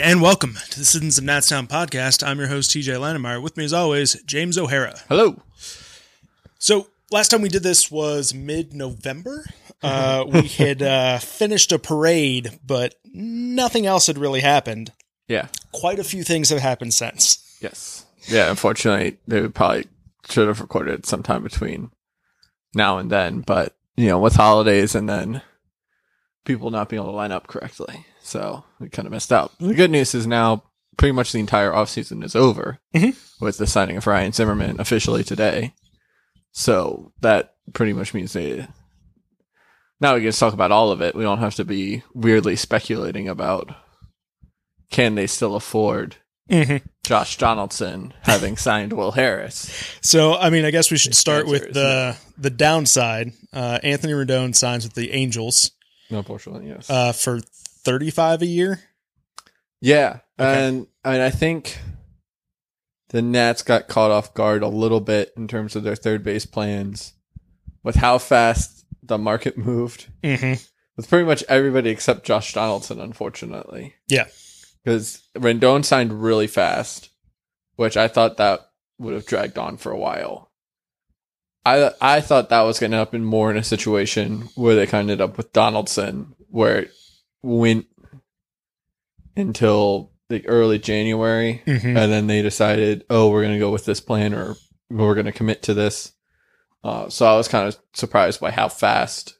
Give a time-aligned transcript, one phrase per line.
[0.00, 2.26] Right, and welcome to the Citizens of Natstown podcast.
[2.26, 3.42] I'm your host, TJ Lannemeyer.
[3.42, 4.98] With me, as always, James O'Hara.
[5.08, 5.42] Hello.
[6.58, 9.44] So, last time we did this was mid November.
[9.82, 14.90] Uh, we had uh, finished a parade, but nothing else had really happened.
[15.28, 15.48] Yeah.
[15.72, 17.58] Quite a few things have happened since.
[17.60, 18.06] Yes.
[18.26, 18.48] Yeah.
[18.48, 19.86] Unfortunately, they probably
[20.30, 21.90] should have recorded sometime between
[22.74, 25.42] now and then, but you know, with holidays and then
[26.46, 29.52] people not being able to line up correctly, so we kind of missed out.
[29.58, 30.62] The good news is now
[30.96, 33.16] pretty much the entire offseason is over Mhm.
[33.40, 35.74] with the signing of Ryan Zimmerman officially today.
[36.52, 38.66] So that pretty much means they.
[40.00, 41.14] Now we can just talk about all of it.
[41.14, 43.74] We don't have to be weirdly speculating about
[44.90, 46.16] can they still afford
[46.50, 46.84] Mm-hmm.
[47.04, 49.70] Josh Donaldson having signed Will Harris.
[50.00, 53.32] So, I mean, I guess we should start with the the downside.
[53.52, 55.70] Uh, Anthony Rendon signs with the Angels
[56.08, 56.90] Unfortunately, yes.
[56.90, 57.38] uh, for
[57.84, 58.80] thirty five a year.
[59.80, 60.68] yeah, okay.
[60.68, 61.78] and I mean, I think
[63.08, 66.46] the Nats got caught off guard a little bit in terms of their third base
[66.46, 67.14] plans
[67.82, 70.06] with how fast the market moved.
[70.22, 70.62] Mm-hmm.
[70.96, 73.94] With pretty much everybody except Josh Donaldson, unfortunately.
[74.08, 74.26] Yeah.
[74.84, 77.08] because Rendon signed really fast,
[77.76, 78.60] which I thought that
[78.98, 80.50] would have dragged on for a while.
[81.64, 85.08] I I thought that was going to happen more in a situation where they kind
[85.08, 86.88] of ended up with Donaldson, where
[87.42, 87.86] went
[89.36, 91.96] until the early January, Mm-hmm.
[91.96, 94.56] and then they decided, oh, we're going to go with this plan, or
[94.88, 96.12] we're going to commit to this.
[96.84, 99.38] Uh, so I was kind of surprised by how fast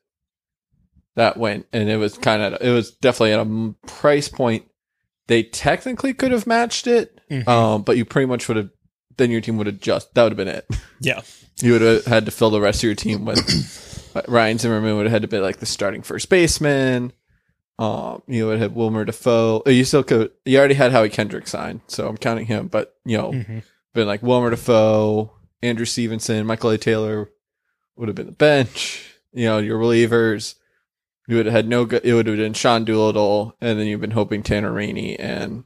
[1.16, 4.65] that went, and it was kind of it was definitely at a price point
[5.27, 7.47] they technically could have matched it, Mhm.
[7.47, 8.71] um, but you pretty much would have.
[9.16, 10.66] Then your team would have just that would have been it.
[11.00, 11.21] Yeah.
[11.62, 15.05] You would have had to fill the rest of your team with Ryan Zimmerman would
[15.06, 17.12] have had to be like the starting first baseman.
[17.81, 19.67] Um, you would have had Wilmer Difo.
[19.67, 20.31] uh, You still could.
[20.45, 22.69] You already had Howie Kendrick signed, so I'm counting him.
[22.69, 23.59] But you know, Mm-hmm.
[23.95, 25.31] been like Wilmer Difo,
[25.63, 26.79] Andrew Stevenson, Michael A.
[26.79, 27.31] Taylor
[27.97, 29.15] would have been the bench.
[29.33, 30.57] You know, your relievers.
[31.29, 31.85] You would have had no.
[31.85, 35.65] It would have been Sean Doolittle, and then you've been hoping Tanner Rainey and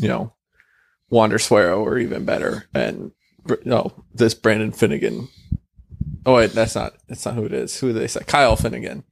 [0.00, 0.32] you know
[1.10, 3.10] Wander Suero were even better, and
[3.64, 5.28] no, this Brandon Finnegan.
[6.24, 7.80] Oh wait, that's not that's not who it is.
[7.80, 8.20] Who they say?
[8.26, 9.02] Kyle Finnegan.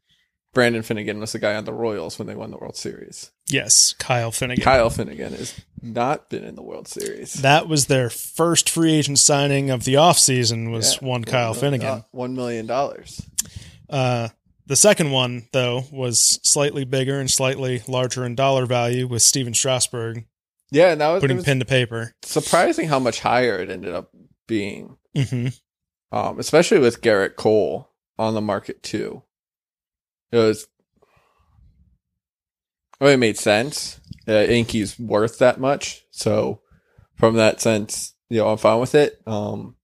[0.57, 3.31] Brandon Finnegan was the guy on the Royals when they won the World Series.
[3.47, 4.65] Yes, Kyle Finnegan.
[4.65, 7.35] Kyle Finnegan has not been in the World Series.
[7.35, 11.61] That was their first free agent signing of the offseason was Yeah, one Kyle mil-
[11.61, 11.87] Finnegan.
[11.89, 13.21] uh, One million dollars.
[13.91, 14.29] Uh,
[14.67, 19.53] the second one, though, was slightly bigger and slightly larger in dollar value with Stephen
[19.55, 20.25] Strasburg
[20.71, 22.15] Yeah, and that was, putting was pen to paper.
[22.25, 24.11] surprising how much higher it ended up
[24.49, 25.49] being, hmm
[26.13, 29.23] um, especially with Gerrit Cole on the market too.
[30.33, 30.67] It was,
[33.01, 34.01] well, it made sense.
[34.29, 36.61] Uh, I he's worth that much, so
[37.15, 39.21] from that sense, you know, I'm fine with it.
[39.27, 39.77] Um,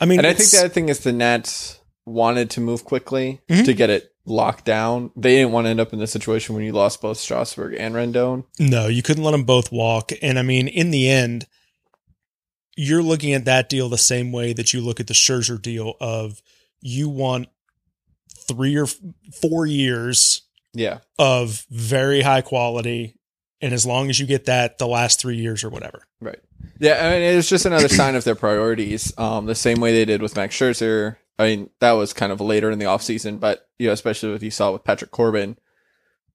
[0.00, 3.40] I mean, and I think the other thing is the Nats wanted to move quickly
[3.48, 3.64] Mhm.
[3.66, 5.10] to get it locked down.
[5.16, 7.94] They didn't want to end up in the situation when you lost both Strasburg and
[7.94, 8.44] Rendon.
[8.58, 10.10] no, you couldn't let them both walk.
[10.22, 11.46] And I mean, in the end,
[12.76, 15.94] you're looking at that deal the same way that you look at the Scherzer deal
[16.00, 16.40] of
[16.80, 17.48] you want
[18.48, 18.86] three or
[19.40, 20.42] four years
[20.74, 20.98] Yeah.
[21.18, 23.16] of very high quality.
[23.60, 26.02] And as long as you get that, the last three years or whatever.
[26.20, 26.40] Right.
[26.78, 29.12] Yeah, I mean, it's just another sign of their priorities.
[29.16, 31.16] Um, the same way they did with Max Scherzer.
[31.38, 34.42] I mean, that was kind of later in the offseason, but you know, especially what
[34.42, 35.56] you saw with Patrick Corbin,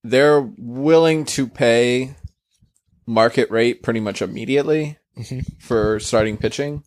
[0.03, 2.15] they're willing to pay
[3.05, 5.45] market rate pretty much immediately Mhm.
[5.61, 6.83] for starting pitching,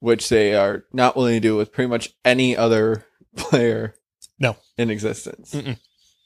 [0.00, 3.04] which they are not willing to do with pretty much any other
[3.36, 3.94] player.
[4.78, 5.54] In existence.
[5.54, 5.78] Mm-mm.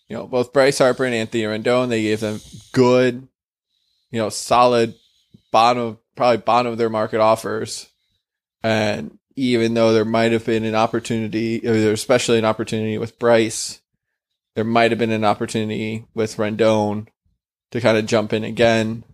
[0.09, 2.41] You know, both Bryce Harper and Anthony Rendon, they gave them
[2.73, 3.29] good,
[4.11, 4.95] you know, solid
[5.53, 7.89] bottom, probably bottom of their market offers.
[8.63, 13.81] And even though there might have been an opportunity, especially an opportunity with Bryce,
[14.55, 17.07] there might have been an opportunity with Rendon
[17.71, 19.05] to kind of jump in again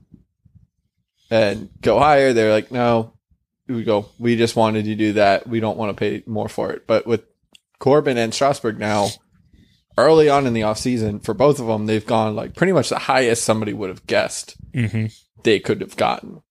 [1.30, 2.32] and go higher.
[2.32, 3.12] They're like, no,
[3.68, 5.46] we go, we just wanted to do that.
[5.46, 6.86] We don't want to pay more for it.
[6.86, 7.24] But with
[7.78, 9.08] Corbin and Strasburg now,
[9.98, 12.98] early on in the offseason, for both of them, they've gone like pretty much the
[12.98, 15.06] highest somebody would have guessed Mm-hmm.
[15.42, 16.42] they could have gotten.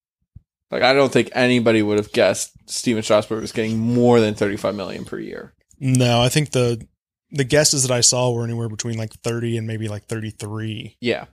[0.72, 4.74] Like I don't think anybody would have guessed Stephen Strasburg was getting more than 35
[4.76, 5.54] million per year.
[5.80, 6.86] No, I think the
[7.32, 10.98] the guesses that I saw were anywhere between like 30 and maybe like 33.
[11.02, 11.26] Yeah.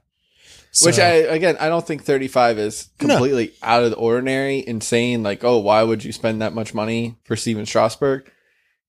[0.75, 3.09] So, Which I again, I don't think 35 is No.
[3.09, 7.17] completely out of the ordinary, insane like, oh, why would you spend that much money
[7.25, 8.31] for Stephen Strasburg?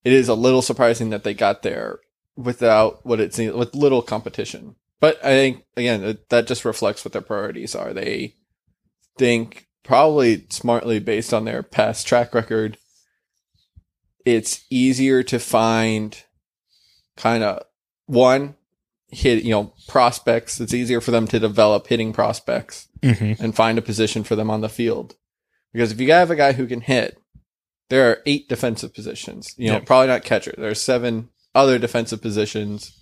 [0.04, 2.00] It is a little surprising that they got there
[2.36, 4.76] without what it seems with little competition.
[5.00, 7.94] But I think again that just reflects what their priorities are.
[7.94, 8.36] They
[9.18, 12.78] think probably smartly based on their past track record.
[14.26, 16.22] It's easier to find
[17.18, 17.64] kind of
[18.06, 18.56] one
[19.10, 20.60] hit, you know, prospects.
[20.62, 23.44] It's easier for them to develop hitting prospects Mm-hmm.
[23.44, 25.16] and find a position for them on the field.
[25.74, 27.18] Because if you have a guy who can hit,
[27.90, 29.54] there are eight defensive positions.
[29.58, 29.80] You know, Yeah.
[29.82, 30.54] probably not catcher.
[30.58, 33.00] There's seven other defensive positions.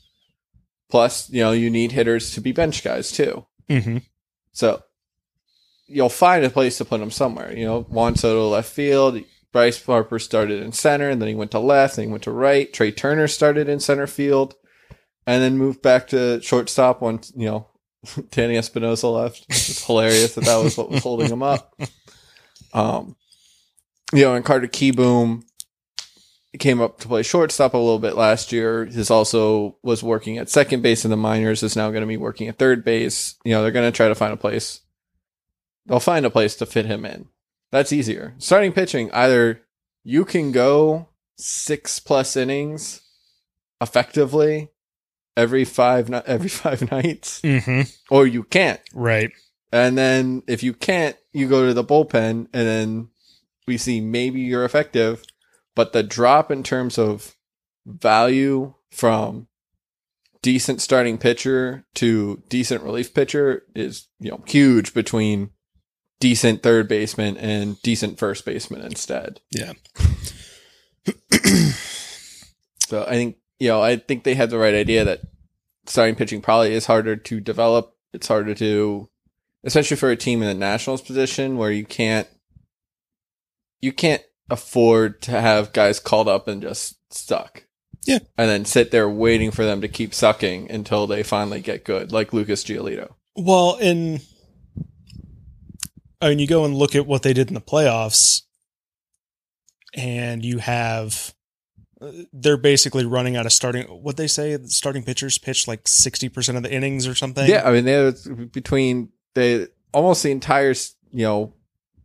[0.90, 3.46] Plus, you know, you need hitters to be bench guys too.
[3.70, 3.98] Mm-hmm.
[4.52, 4.84] So
[5.88, 7.56] you'll find a place to put them somewhere.
[7.56, 9.22] You know, Juan Soto left field.
[9.52, 12.32] Bryce Harper started in center, and then he went to left, then he went to
[12.32, 12.72] right.
[12.72, 14.56] Trey Turner started in center field,
[15.28, 17.68] and then moved back to shortstop once you know
[18.32, 19.46] Danny Espinosa left.
[19.50, 21.74] It's hilarious that that was what was holding him up.
[22.74, 23.18] Um,
[24.14, 25.44] you know, and Carter Kieboom
[26.60, 28.86] came up to play shortstop a little bit last year.
[28.86, 31.64] He's also was working at second base in the minors.
[31.64, 33.36] Is now going to be working at third base.
[33.46, 34.82] You know, they're going to try to find a place.
[35.86, 37.28] They'll find a place to fit him in.
[37.72, 38.36] That's easier.
[38.38, 39.62] Starting pitching, either
[40.04, 41.08] you can go
[41.38, 43.02] six plus innings
[43.80, 44.70] effectively
[45.38, 47.82] every five every five nights, Mm-hmm.
[48.14, 48.82] or you can't.
[48.94, 49.32] Right.
[49.72, 53.08] And then if you can't, you go to the bullpen, and then
[53.68, 55.24] we see maybe you're effective,
[55.76, 57.36] but the drop in terms of
[57.86, 59.48] value from
[60.42, 65.52] decent starting pitcher to decent relief pitcher is you know huge between
[66.20, 69.42] decent third baseman and decent first baseman instead.
[69.52, 69.74] Yeah.
[72.92, 75.22] So I think you know I think they had the right idea that
[75.86, 77.96] starting pitching probably is harder to develop.
[78.12, 79.10] It's harder to,
[79.64, 82.28] especially for a team in the Nationals position where you can't
[83.80, 84.22] you can't
[84.52, 87.66] afford to have guys called up and just stuck.
[88.06, 88.20] Yeah.
[88.38, 92.12] And then sit there waiting for them to keep sucking until they finally get good,
[92.12, 93.14] like Lucas Giolito.
[93.36, 94.22] Well, and
[96.20, 98.42] I mean, you go and look at what they did in the playoffs,
[99.94, 101.34] and you have
[102.34, 103.86] they're basically running out of starting.
[103.86, 107.48] What they say, starting pitchers pitch like sixty percent of the innings or something.
[107.48, 108.14] Yeah, I mean they
[108.52, 110.74] between the almost the entire
[111.12, 111.54] you know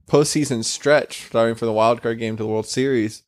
[0.08, 3.22] postseason stretch, starting from the wild card game to the World Series,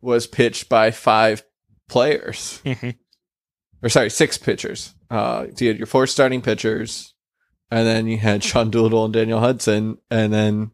[0.00, 1.44] was pitched by five
[1.88, 2.96] players, Mhm.
[3.82, 4.94] or sorry, six pitchers.
[5.10, 7.14] Uh, so you had your four starting pitchers,
[7.70, 10.70] and then you had Sean Doolittle and Daniel Hudson, and then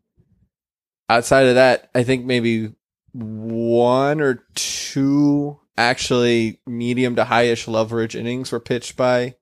[1.09, 2.73] outside of that, I think maybe
[3.13, 9.35] one or two actually medium to highish leverage innings were pitched by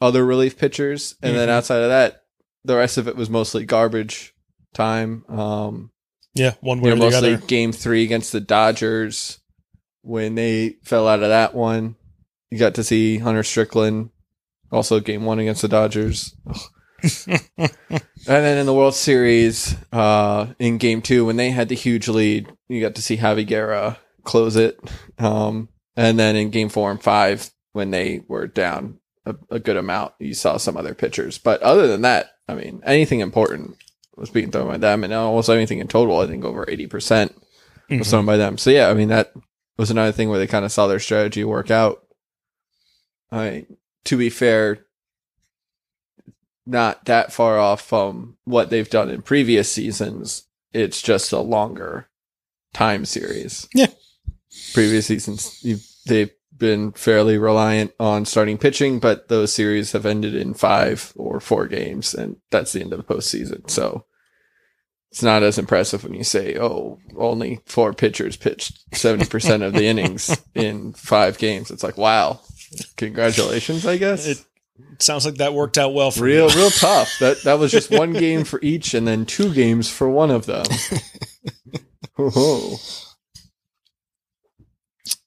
[0.00, 1.52] other relief pitchers, and then Mhm.
[1.52, 2.24] outside of that,
[2.64, 4.34] the rest of it was mostly garbage
[4.76, 5.24] time.
[5.28, 5.90] Um,
[6.34, 7.46] yeah, one you way know, or the mostly other.
[7.46, 9.40] game three against the Dodgers
[10.02, 11.96] when they fell out of that one.
[12.50, 14.10] You got to see Hunter Strickland,
[14.70, 16.36] also game one against the Dodgers.
[18.28, 22.08] And then in the World Series, uh, in game two, when they had the huge
[22.08, 24.80] lead, you got to see Javi Guerra close it.
[25.16, 29.76] Um, and then in game four and five, when they were down a, a good
[29.76, 31.38] amount, you saw some other pitchers.
[31.38, 33.76] But other than that, I mean, anything important
[34.16, 35.04] was being thrown by them.
[35.04, 37.34] And almost anything in total, I think over 80%
[37.90, 38.10] was Mhm.
[38.10, 38.58] thrown by them.
[38.58, 39.32] So yeah, I mean, that
[39.76, 42.02] was another thing where they kind of saw their strategy work out.
[43.30, 43.66] I,
[44.04, 44.86] to be fair,
[46.66, 50.44] not that far off from what they've done in previous seasons.
[50.72, 52.08] It's just a longer
[52.74, 53.68] time series.
[53.74, 53.86] Yeah.
[54.72, 60.34] Previous seasons, you've, they've been fairly reliant on starting pitching, but those series have ended
[60.34, 63.68] in five or four games, and that's the end of the postseason.
[63.70, 64.04] So
[65.10, 69.84] it's not as impressive when you say, oh, only four pitchers pitched 70% of the
[69.86, 71.70] innings in five games.
[71.70, 72.40] It's like, wow,
[72.96, 74.26] congratulations, I guess.
[74.26, 74.44] It
[74.98, 76.56] sounds like that worked out well for real, you.
[76.56, 77.18] real tough.
[77.20, 80.46] That that was just one game for each, and then two games for one of
[80.46, 80.66] them.
[82.18, 82.80] Oh,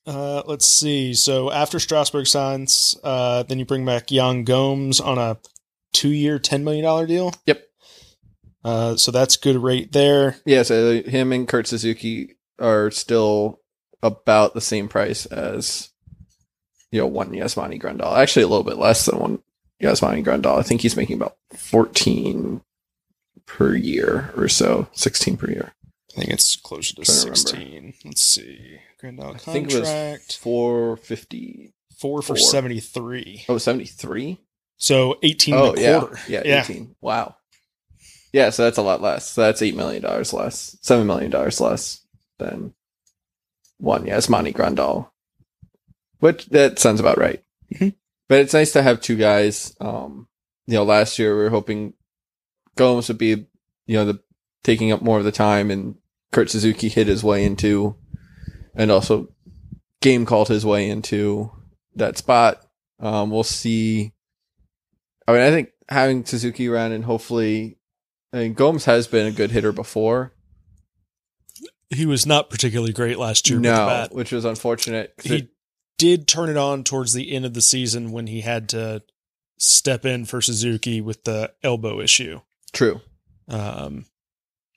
[0.09, 1.13] Uh, let's see.
[1.13, 5.37] So after Strasburg signs, uh, then you bring back Yan Gomes on a
[5.93, 7.31] two-year, ten million dollar deal.
[7.45, 7.63] Yep.
[8.63, 10.37] Uh, so that's good rate there.
[10.45, 10.63] yeah.
[10.63, 13.61] So him and Kurt Suzuki are still
[14.01, 15.89] about the same price as
[16.91, 18.17] you know one Yasmani Grandal.
[18.17, 19.43] Actually, a little bit less than one
[19.81, 20.57] Yasmani Grandal.
[20.57, 22.61] I think he's making about fourteen
[23.45, 25.71] per year or so, sixteen per year.
[26.19, 27.93] I think it's closer to Trying to sixteen.
[28.03, 28.79] Let's see.
[29.01, 31.73] Grandal I think it was contract four fifty.
[31.97, 32.37] four for four.
[32.37, 33.45] seventy-three.
[33.47, 34.37] Oh, 73?
[34.77, 35.99] So eighteen Oh, and a yeah.
[35.99, 36.19] quarter.
[36.27, 36.41] yeah.
[36.45, 36.61] Yeah.
[36.63, 36.95] 18.
[37.01, 37.35] Wow.
[38.33, 39.27] Yeah, so that's a lot less.
[39.31, 42.05] So that's $8 million less, $7 million less
[42.37, 42.75] than
[43.79, 45.09] one Yasmani Grandal.
[46.19, 47.41] Which, that sounds about right.
[47.73, 47.95] Mhm.
[48.27, 49.75] but it's nice to have two guys.
[49.81, 50.27] Um,
[50.67, 51.93] you know, last year we were hoping
[52.75, 53.29] Gomes would be,
[53.87, 54.19] you know, the
[54.63, 55.95] taking up more of the time, and
[56.31, 57.95] Kurt Suzuki hit his way into,
[58.75, 59.29] and also
[60.01, 61.51] game called his way into
[61.95, 62.61] that spot.
[62.99, 64.13] Um, we'll see.
[65.27, 67.77] I mean, I think having Suzuki around and hopefully,
[68.33, 70.33] I mean, Gomes has been a good hitter before.
[71.89, 73.59] He was not particularly great last year.
[73.59, 74.13] No, bat.
[74.13, 75.13] which was unfortunate.
[75.23, 75.49] he it-
[75.97, 79.03] did turn it on towards the end of the season when he had to
[79.57, 82.39] step in for Suzuki with the elbow issue.
[82.71, 83.01] true.
[83.49, 84.05] Um,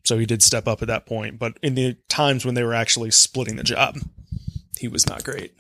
[0.05, 2.75] so he did step up at that point, but in the times when they were
[2.75, 3.97] actually splitting the job,
[4.79, 5.53] he was not great.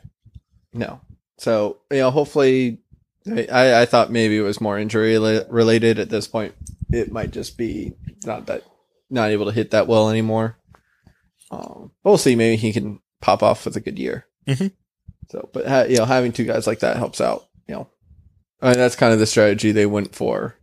[0.72, 1.00] No.
[1.38, 2.78] So, you know, hopefully,
[3.30, 6.54] I, I thought maybe it was more injury rela- related at this point.
[6.90, 7.94] It might just be
[8.24, 8.64] not that,
[9.10, 10.56] not able to hit that well anymore.
[11.50, 12.34] Um, we'll see.
[12.36, 14.26] Maybe he can pop off with a good year.
[14.46, 14.72] Mhm.
[15.30, 17.88] So, but, ha- you know, having two guys like that helps out, you know.
[18.60, 20.56] I mean, that's kind of the strategy they went for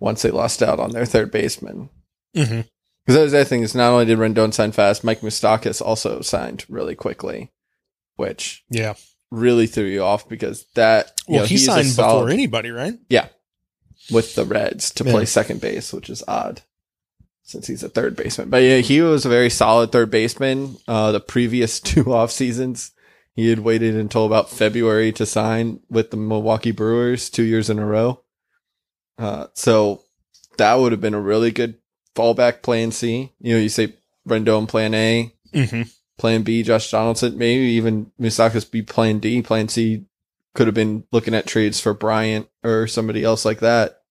[0.00, 1.90] once they lost out on their third baseman.
[2.36, 2.60] Mm-hmm.
[3.06, 5.80] Because that was the other thing is not only did Rendon sign fast, Mike Moustakas
[5.80, 7.50] also signed really quickly,
[8.16, 8.94] which Yeah.
[9.30, 12.94] really threw you off because that Well, know, he signed solid- before anybody, right?
[13.08, 13.28] Yeah,
[14.10, 15.12] with the Reds to Yeah.
[15.12, 16.60] play second base, which is odd
[17.42, 18.50] since he's a third baseman.
[18.50, 20.76] But yeah, he was a very solid third baseman.
[20.86, 22.90] Uh, the previous two off seasons,
[23.34, 27.78] he had waited until about February to sign with the Milwaukee Brewers two years in
[27.78, 28.22] a row.
[29.16, 30.04] Uh, so
[30.58, 31.76] that would have been a really good
[32.18, 33.32] fallback plan C.
[33.40, 33.94] You know, you say
[34.28, 35.82] Rendon plan A, Mm-hmm.
[36.18, 39.40] Plan B, Josh Donaldson, maybe even Moustakas be Plan D.
[39.42, 40.04] Plan C
[40.54, 44.02] could have been looking at trades for Bryant or somebody else like that.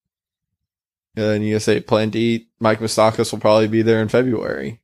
[1.15, 4.79] And you say Plan D, Mike Moustakas will probably be there in February,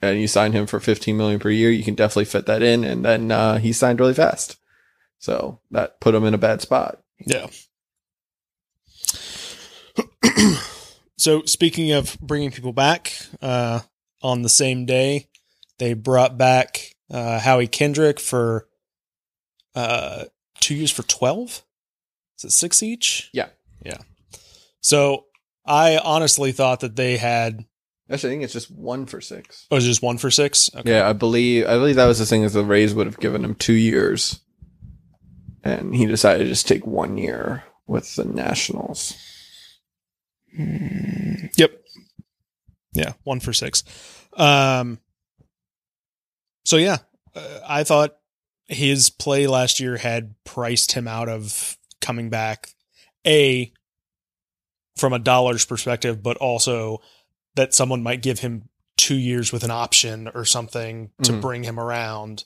[0.00, 1.70] and you sign him for fifteen million per year.
[1.70, 4.56] You can definitely fit that in, and then uh, he signed really fast,
[5.18, 7.02] so that put him in a bad spot.
[7.26, 7.46] Yeah.
[11.20, 13.12] so speaking of bringing people back,
[13.42, 13.80] uh,
[14.22, 15.28] on the same day,
[15.78, 18.68] they brought back uh, Howie Kendrick for
[19.74, 20.24] uh,
[20.60, 21.62] two years for twelve.
[22.38, 23.30] Is it six each?
[23.32, 23.48] Yeah.
[23.84, 23.98] yeah.
[24.80, 25.26] So
[25.66, 27.64] I honestly thought that they had.
[28.10, 29.66] Actually, I think it's just one for six.
[29.70, 30.70] Oh, it was just one for six.
[30.74, 30.90] Okay.
[30.90, 33.44] Yeah, I believe I believe that was the thing is the Rays would have given
[33.44, 34.40] him two years,
[35.62, 39.14] and he decided to just take one year with the Nationals.
[40.58, 41.72] Mm, Yep.
[42.92, 43.84] Yeah, one for six.
[44.36, 44.98] Um.
[46.64, 46.98] So yeah,
[47.34, 48.16] uh, I thought
[48.68, 52.70] his play last year had priced him out of coming back.
[53.26, 53.72] A
[54.96, 57.00] from a dollars perspective, but also
[57.54, 61.40] that someone might give him two years with an option or something to Mhm.
[61.40, 62.44] bring him around.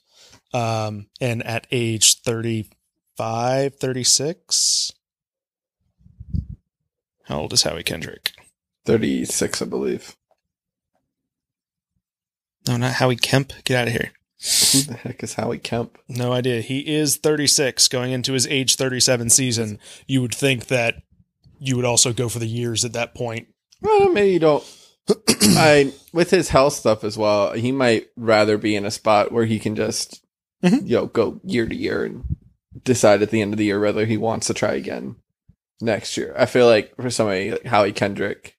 [0.53, 4.93] Um, and at age 35, 36.
[7.25, 8.33] How old is Howie Kendrick?
[8.85, 10.17] Thirty six, I believe.
[12.67, 13.53] No, not Howie Kemp.
[13.65, 14.13] Get out of here.
[14.73, 15.99] Who the heck is Howie Kemp?
[16.09, 16.61] No idea.
[16.61, 19.79] He is 36 going into his age 37 season.
[20.07, 21.03] You would think that
[21.59, 23.49] you would also go for the years at that point.
[23.81, 24.65] Well, maybe you don't.
[25.41, 27.53] I with his health stuff as well.
[27.53, 30.25] He might rather be in a spot where he can just,
[30.63, 30.87] Mhm.
[30.89, 32.25] you know, go year to year and
[32.83, 35.17] decide at the end of the year whether he wants to try again
[35.85, 36.35] next year.
[36.37, 38.57] I feel like for somebody like Howie Kendrick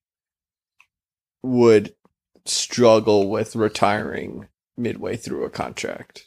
[1.44, 1.94] would
[2.46, 6.26] struggle with retiring midway through a contract.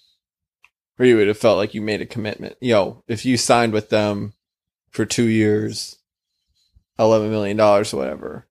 [0.99, 2.57] Or you would have felt like you made a commitment.
[2.61, 4.33] Yo, if you signed with them
[4.91, 5.97] for two years,
[6.99, 8.49] eleven million dollars or whatever,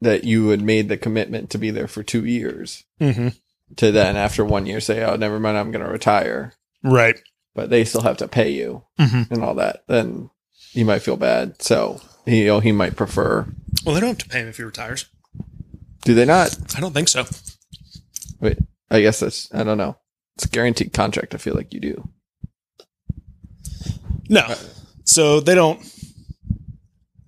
[0.00, 3.28] that you had made the commitment to be there for two years Mm-hmm.
[3.76, 6.54] to then after one year say, Oh, never mind, I'm gonna retire.
[6.82, 7.20] Right.
[7.54, 9.34] But they still have to pay you Mm-hmm.
[9.34, 10.30] and all that, then
[10.78, 11.60] you might feel bad.
[11.60, 13.46] So you know, he might prefer
[13.84, 15.06] Well, they don't have to pay him if he retires.
[16.04, 16.56] do they not?
[16.76, 17.24] I don't think so.
[18.40, 18.58] Wait,
[18.90, 19.96] I guess that's I don't know.
[20.36, 22.08] It's a guaranteed contract, I feel like you do.
[24.28, 24.54] No.
[25.04, 25.80] So they don't.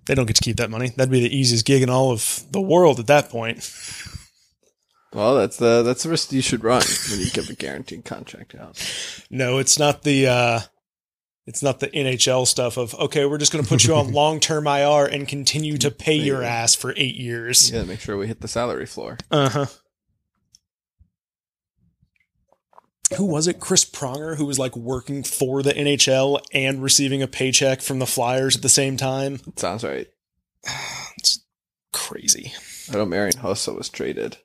[0.07, 0.91] They don't get to keep that money.
[0.91, 3.59] That'd be the easiest gig in all of the world at that point.
[5.13, 8.55] Well, that's the that's the risk you should run when you give a guaranteed contract
[8.55, 8.79] out.
[9.31, 10.27] No, it's not the.
[10.29, 10.61] uh
[11.51, 14.39] It's not the NHL stuff of okay, we're just going to put you on long
[14.39, 17.73] term IR and continue to pay your ass for eight years.
[17.73, 19.19] Yeah, make sure we hit the salary floor.
[19.33, 19.67] Uh huh.
[23.17, 23.59] Who was it?
[23.59, 28.07] Chris Pronger, who was like working for the NHL and receiving a paycheck from the
[28.07, 29.41] Flyers at the same time.
[29.57, 30.07] Sounds right.
[31.19, 31.45] It's
[31.93, 32.53] crazy.
[32.89, 34.37] I don't know Marian Hossa was traded.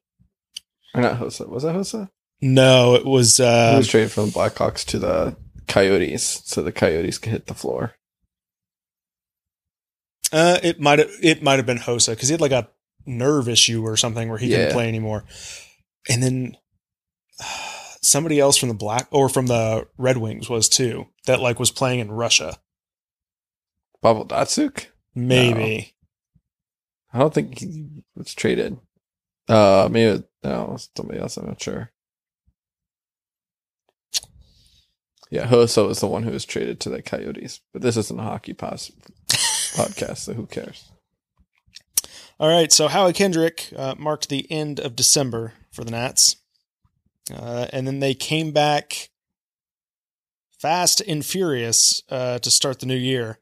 [0.95, 1.47] Or not Hossa.
[1.47, 2.09] Was that Hossa?
[2.41, 3.37] No, it was.
[3.37, 7.47] he Uh, was traded from the Blackhawks to the Coyotes, so the Coyotes could hit
[7.47, 7.95] the floor.
[10.31, 12.67] Uh, it might have it might have been Hossa because he had like a
[13.05, 14.57] nerve issue or something where he Yeah.
[14.57, 15.25] couldn't play anymore.
[16.09, 16.57] And then
[17.39, 17.43] uh,
[18.01, 21.71] somebody else from the Black or from the Red Wings was too that like was
[21.71, 22.57] playing in Russia.
[24.01, 24.87] Pavel Datsyuk?
[25.13, 25.95] Maybe.
[27.13, 28.77] I don't think he was traded.
[29.47, 31.37] Uh, maybe no, somebody else.
[31.37, 31.91] I'm not sure.
[35.29, 38.23] Yeah, Hossa was the one who was traded to the Coyotes, but this isn't a
[38.23, 38.91] hockey pos-
[39.29, 40.91] podcast, so who cares?
[42.39, 46.35] All right, so Howie Kendrick uh, marked the end of December for the Nats.
[47.33, 49.09] Uh, and then they came back
[50.59, 53.39] fast and furious uh, to start the new year.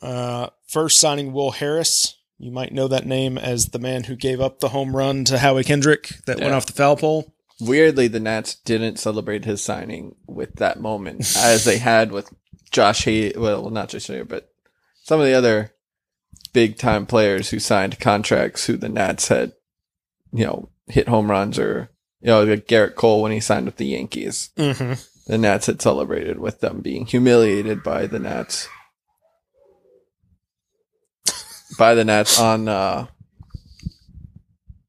[0.00, 2.16] Uh, first signing Will Harris.
[2.38, 5.38] You might know that name as the man who gave up the home run to
[5.38, 7.34] Howie Kendrick that went off the foul pole.
[7.62, 12.32] Weirdly, the Nats didn't celebrate his signing with that moment as they had with
[12.70, 13.32] Josh Hay.
[13.36, 14.50] Well, not Josh Hader, but
[15.02, 15.72] some of the other
[16.52, 19.52] big time players who signed contracts who the Nats had,
[20.32, 23.76] you know, hit home runs or, you know, like Gerrit Cole when he signed with
[23.76, 24.50] the Yankees.
[24.56, 24.94] Mm-hmm.
[25.26, 28.68] The Nats had celebrated with them being humiliated by the Nats.
[31.78, 33.06] by the Nats on uh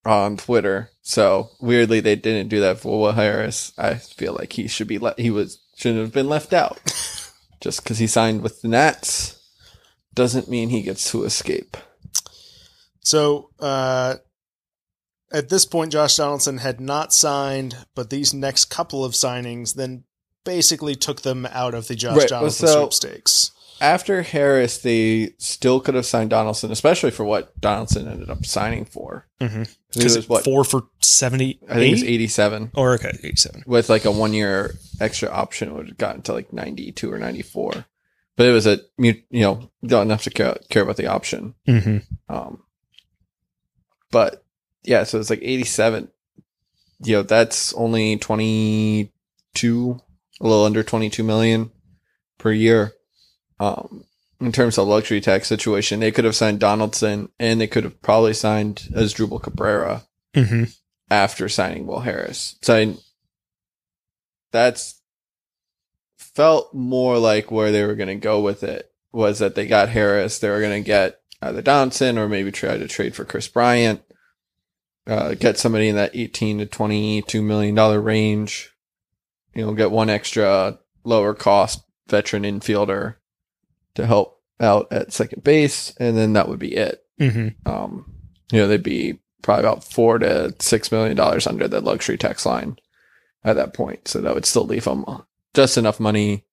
[0.05, 0.89] on Twitter.
[1.01, 3.73] So weirdly they didn't do that for Will Harris.
[3.77, 6.79] I feel like he should be let he was shouldn't have been left out.
[7.61, 9.39] Just because he signed with the Nats
[10.13, 11.77] doesn't mean he gets to escape.
[12.99, 14.15] So uh,
[15.31, 20.03] at this point, Josh Donaldson had not signed, but these next couple of signings then
[20.43, 23.51] basically took them out of the Josh Right, Donaldson so- sweepstakes.
[23.83, 28.85] After Harris, they still could have signed Donaldson, especially for what Donaldson ended up signing
[28.85, 29.27] for.
[29.41, 31.59] 'Cause Because It was what four for seventy.
[31.69, 32.71] I think it's eighty-seven.
[32.75, 33.63] Or okay, eighty-seven.
[33.67, 37.17] with like a one year extra option it would have gotten to like 92 or
[37.19, 37.85] 94
[38.37, 41.97] but it was a you know don't have to care, care about the option Mm-hmm.
[42.33, 42.63] um
[44.11, 44.45] but
[44.83, 46.09] yeah so it's like 87
[47.03, 49.99] you know that's only 22
[50.39, 51.71] a little under 22 million
[52.37, 52.93] per year
[53.63, 54.03] um
[54.41, 58.01] in terms of luxury tax situation they could have signed donaldson and they could have
[58.01, 60.03] probably signed Asdrubal cabrera
[60.35, 60.63] Mm-hmm.
[61.11, 62.55] after signing Will Harris.
[62.63, 62.95] So I,
[64.51, 64.99] that's
[66.17, 69.89] felt more like where they were going to go with it was that they got
[69.89, 70.39] Harris.
[70.39, 74.01] They were going to get either Donaldson or maybe try to trade for Kris Bryant,
[75.05, 78.71] uh, get somebody in that 18 to 22 million dollar range,
[79.53, 83.17] you know, get one extra lower cost veteran infielder
[83.95, 85.93] to help out at second base.
[85.99, 87.69] And then that would be it Mm-hmm.
[87.71, 88.11] um,
[88.51, 92.45] you know, they'd be probably about four to six million dollars under the luxury tax
[92.45, 92.77] line
[93.43, 94.07] at that point.
[94.07, 95.05] So that would still leave them
[95.53, 96.43] just enough money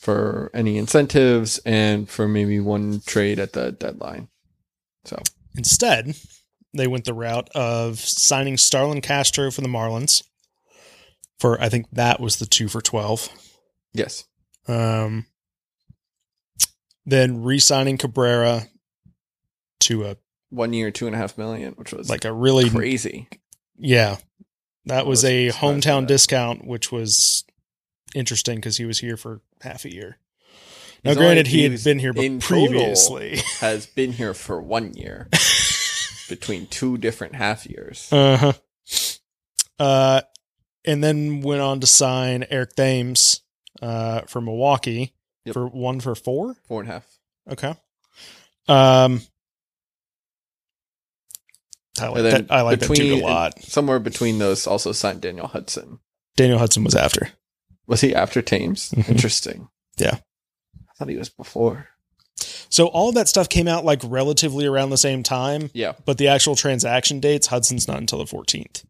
[0.00, 4.28] for any incentives and for maybe one trade at the deadline.
[5.06, 5.20] So
[5.56, 6.14] Instead,
[6.74, 10.22] they went the route of signing Starlin Castro for the Marlins.
[11.38, 13.28] For I think that was the two for twelve.
[13.94, 14.24] yes,
[14.68, 15.26] Um,
[17.06, 18.66] then re-signing Cabrera
[19.80, 20.16] to a
[20.50, 23.28] one year, two and a half million, which was like a really crazy.
[23.78, 24.16] yeah.
[24.86, 27.44] That was was a hometown discount, which was
[28.14, 30.18] interesting because he was here for half a year.
[31.02, 33.40] Now, He's granted, he had been here but previously.
[33.58, 35.28] has been here for one year
[36.28, 38.08] between two different half years.
[38.12, 38.52] Uh-huh.
[39.78, 40.20] Uh
[40.84, 43.40] and then went on to sign Eric Thames
[43.82, 45.14] uh for Milwaukee
[45.46, 45.54] Yep.
[45.54, 46.54] for one for four.
[46.68, 47.06] Four and a half.
[47.50, 47.74] Okay.
[48.68, 49.22] Um
[51.98, 53.62] I like that I like that dude a lot.
[53.62, 55.98] Somewhere between those, also signed Daniel Hudson.
[56.36, 57.30] Daniel Hudson was after.
[57.86, 58.90] Was he after Thames?
[58.90, 59.08] Mhm.
[59.08, 59.68] Interesting.
[59.96, 60.18] Yeah.
[60.76, 61.88] I thought he was before.
[62.68, 65.92] So all that stuff came out like relatively around the same time, Yeah.
[66.04, 68.84] but the actual transaction dates, Hudson's not until the 14th.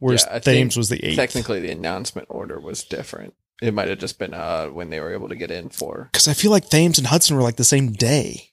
[0.00, 1.14] Whereas Yeah, Thames was the 8th.
[1.14, 3.34] Technically, the announcement order was different.
[3.62, 6.08] It might have just been uh, when they were able to get in for.
[6.10, 8.50] Because I feel like Thames and Hudson were like the same day.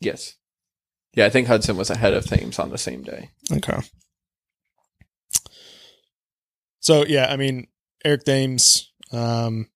[0.00, 0.34] Yes.
[1.14, 3.30] Yeah, I think Hudson was ahead of Thames on the same day.
[3.52, 3.78] Okay.
[6.80, 7.68] So yeah, I mean
[8.04, 9.68] Eric Thames um,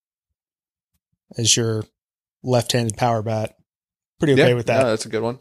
[1.39, 1.85] as your
[2.43, 3.57] left-handed power bat,
[4.19, 4.79] pretty okay yeah, with that.
[4.79, 5.39] Yeah, that's a good one.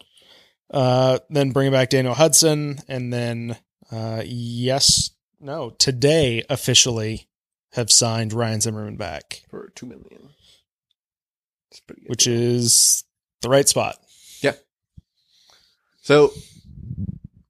[0.72, 3.58] Uh, then bring back Daniel Hudson, and then
[3.91, 7.28] uh, yes, no, today officially
[7.73, 10.29] have signed Ryan Zimmerman back, For two million.
[11.71, 12.09] It's pretty good.
[12.09, 12.33] which deal.
[12.33, 13.03] is
[13.41, 13.97] the right spot.
[14.41, 14.53] Yeah.
[16.01, 16.31] So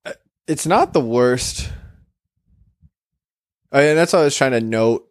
[0.06, 0.14] uh,
[0.48, 1.70] it's not the worst.
[3.72, 5.08] I mean, that's what I was trying to note.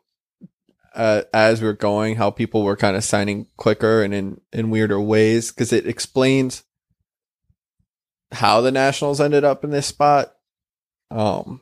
[0.94, 5.00] uh, as we're going, how people were kind of signing quicker and in, in weirder
[5.00, 6.62] ways because it explains
[8.30, 10.34] how the Nationals ended up in this spot.
[11.10, 11.60] Um,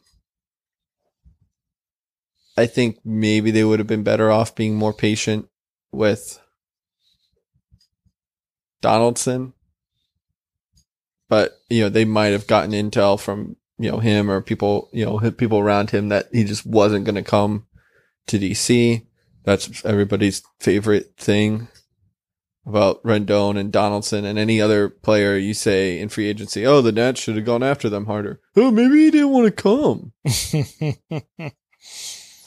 [2.61, 5.49] I think maybe they would have been better off being more patient
[5.93, 6.39] with
[8.83, 9.55] Donaldson.
[11.31, 15.07] But, you know, they might have gotten intel from, you know, him or people, you
[15.07, 17.67] know, people around him that he just wasn't going to come
[18.27, 19.07] to DC.
[19.45, 21.69] That's everybody's favorite thing
[22.67, 26.93] about Rendon and Donaldson and any other player you say in free agency, oh, the
[26.93, 28.39] Nats should have gone after them harder.
[28.55, 30.13] Oh, maybe he didn't want to come.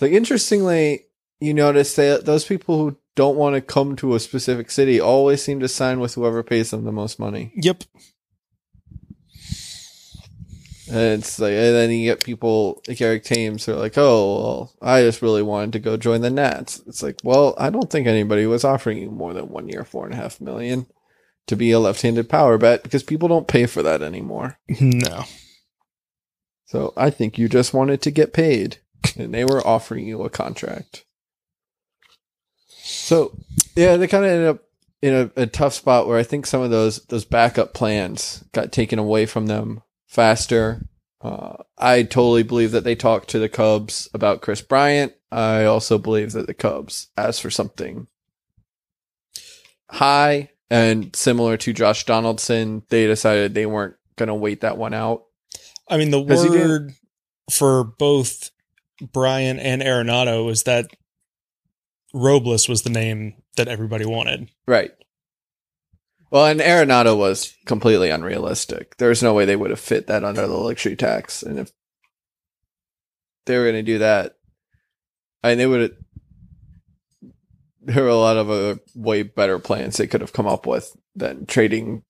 [0.03, 1.05] like, interestingly,
[1.39, 5.41] you notice that those people who don't want to come to a specific city always
[5.41, 7.51] seem to sign with whoever pays them the most money.
[7.55, 7.83] Yep.
[10.89, 14.43] And it's like, and then you get people like Eric Thames who are like, oh,
[14.43, 16.81] well, I just really wanted to go join the Nats.
[16.85, 20.05] It's like, well, I don't think anybody was offering you more than one year, four
[20.05, 20.85] and a half million
[21.47, 24.59] to be a left handed power bat because people don't pay for that anymore.
[24.81, 25.23] No.
[26.65, 28.79] So I think you just wanted to get paid
[29.17, 31.05] and they were offering you a contract.
[32.67, 33.37] So
[33.75, 34.63] yeah, they kind of ended up
[35.01, 38.71] in a, a tough spot where I think some of those those backup plans got
[38.71, 40.85] taken away from them faster.
[41.21, 45.13] Uh, I totally believe that they talked to the Cubs about Kris Bryant.
[45.31, 48.07] I also believe that the Cubs asked for something
[49.89, 52.83] high and similar to Josh Donaldson.
[52.89, 55.23] They decided they weren't going to wait that one out.
[55.89, 56.93] I mean, the word
[57.51, 58.51] for both
[59.11, 60.87] Bryant and Arenado is that
[62.13, 64.49] Robles was the name that everybody wanted.
[64.67, 64.91] Right.
[66.31, 68.97] Well, and Arenado was completely unrealistic.
[68.97, 71.43] There's no way they would have fit that under the luxury tax.
[71.43, 71.71] And if
[73.45, 74.35] they were going to do that,
[75.43, 75.91] I mean, they would have.
[77.85, 80.95] There were a lot of other way better plans they could have come up with
[81.15, 82.03] than trading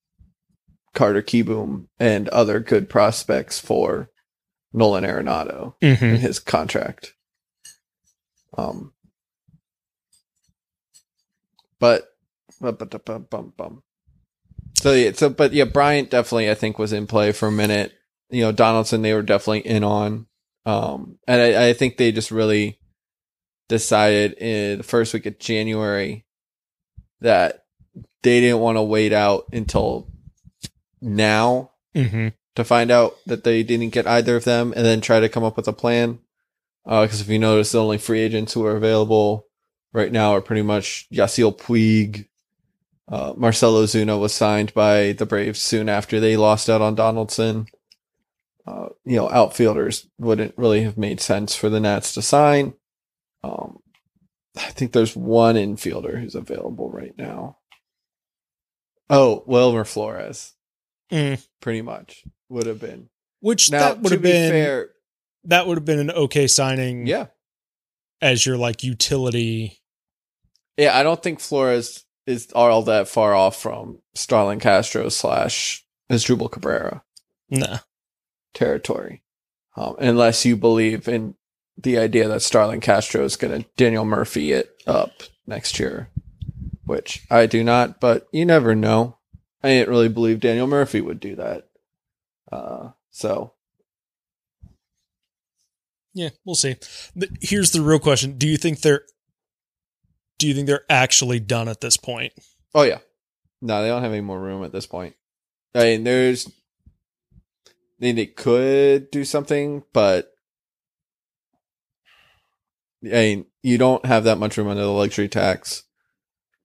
[0.94, 4.10] Carter Kieboom and other good prospects for
[4.74, 6.06] Nolan Arenado mm-hmm.
[6.06, 7.14] in his contract.
[8.58, 8.94] Um,
[11.80, 12.10] but,
[12.60, 13.84] but, but, but, bum, bum.
[14.80, 17.94] So yeah, so but yeah, Bryant definitely I think was in play for a minute.
[18.30, 20.26] You know, Donaldson they were definitely in on,
[20.66, 22.80] um, and I, I think they just really
[23.70, 26.26] decided in the first week of January
[27.22, 27.66] that
[28.24, 30.10] they didn't want to wait out until
[31.02, 32.30] now mm-hmm.
[32.56, 35.44] To find out that they didn't get either of them, and then try to come
[35.44, 36.20] up with a plan.
[36.86, 39.48] Because uh, if you notice, the only free agents who are available
[39.94, 42.28] right now are pretty much Yasiel Puig,
[43.08, 47.68] uh, Marcell Ozuna was signed by the Braves soon after they lost out on Donaldson.
[48.66, 52.74] Uh, you know, outfielders wouldn't really have made sense for the Nats to sign.
[53.44, 53.80] Um,
[54.56, 57.58] I think there's one infielder who's available right now.
[59.10, 60.54] Oh, Wilmer Flores.
[61.12, 61.46] Mm.
[61.60, 63.10] Pretty much would have been.
[63.42, 64.90] Which now, that would have be been fair,
[65.46, 67.06] that would have been an okay signing.
[67.06, 67.28] Yeah.
[68.22, 69.82] As your like utility.
[70.78, 76.50] Yeah, I don't think Flores is all that far off from Starlin Castro slash Asdrubal
[76.50, 77.04] Cabrera.
[77.50, 77.80] Nah.
[78.54, 79.24] Territory.
[79.76, 81.36] Um, unless you believe in
[81.78, 86.10] the idea that Starlin Castro is going to Daniel Murphy it up next year,
[86.86, 89.18] which I do not, but you never know.
[89.64, 91.68] I didn't really believe Daniel Murphy would do that.
[92.54, 93.54] Uh, so.
[96.14, 96.76] Yeah, we'll see.
[97.16, 98.38] But Here's the real question.
[98.38, 99.04] Do you think they're
[100.40, 102.34] do you think they're actually done at this point?
[102.76, 103.00] Oh yeah.
[103.62, 105.16] No, they don't have any more room at this point.
[105.74, 106.48] I mean, there's
[107.68, 110.34] I mean, they could do something, but
[113.06, 115.84] I mean, you don't have that much room under the luxury tax.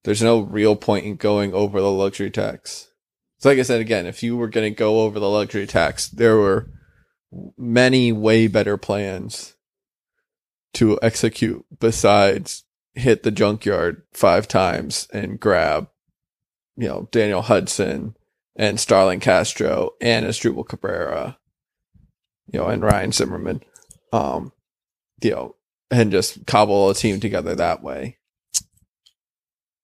[0.04, 2.87] There's no real point in going over the luxury tax.
[3.38, 6.08] So, like I said again, if you were going to go over the luxury tax,
[6.08, 6.70] there were
[7.56, 9.54] many way better plans
[10.74, 15.88] to execute besides hit the junkyard five times and grab,
[16.76, 18.16] you know, Daniel Hudson
[18.56, 21.38] and Starlin Castro and Asdrubal Cabrera,
[22.52, 23.62] you know, and Ryan Zimmerman,
[24.12, 24.52] um,
[25.22, 25.56] you know,
[25.90, 28.17] and just cobble a team together that way.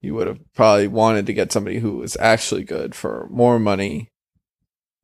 [0.05, 4.12] You would have probably wanted to get somebody who was actually good for more money,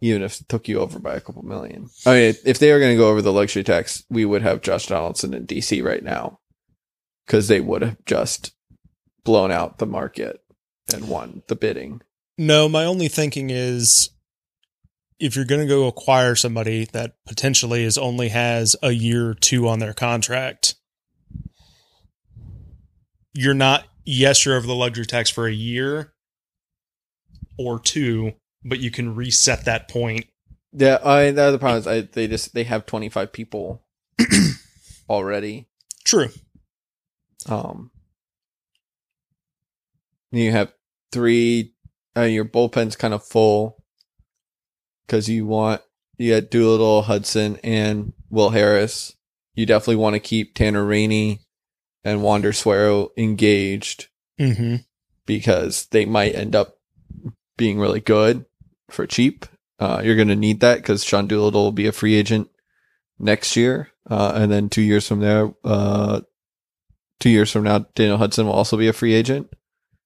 [0.01, 1.89] even if it took you over by a couple million.
[2.05, 4.63] I mean, if they were going to go over the luxury tax, we would have
[4.63, 6.39] Josh Donaldson in DC right now
[7.27, 8.53] because they would have just
[9.25, 10.41] blown out the market
[10.93, 12.03] and won the bidding.
[12.37, 14.11] No, my only thinking is
[15.19, 19.35] if you're going to go acquire somebody that potentially is only has a year or
[19.35, 20.75] two on their contract,
[23.33, 26.13] you're not yes, you're over the luxury tax for a year
[27.59, 28.33] or two,
[28.65, 30.27] but you can reset that point.
[30.73, 33.83] Yeah, I the other problem is I, they just they have twenty five people
[35.09, 35.69] already.
[36.05, 36.29] True.
[37.49, 37.91] Um,
[40.33, 40.73] you have
[41.13, 41.75] three.
[42.17, 43.85] Uh, your bullpen's kind of full
[45.07, 45.81] because you want
[46.19, 49.17] you got Doolittle, Hudson, and Will Harris.
[49.55, 51.41] You definitely want to keep Tanner Rainey
[52.05, 54.09] and Wander Suero engaged
[54.39, 54.77] Mm-hmm.
[55.27, 56.79] because they might end up
[57.59, 58.47] being really good
[58.89, 59.45] for cheap.
[59.79, 62.49] Uh, you're going to need that because Sean Doolittle will be a free agent
[63.19, 63.91] next year.
[64.09, 66.23] Uh, and then two years from there, uh,
[67.19, 69.53] two years from now, Daniel Hudson will also be a free agent.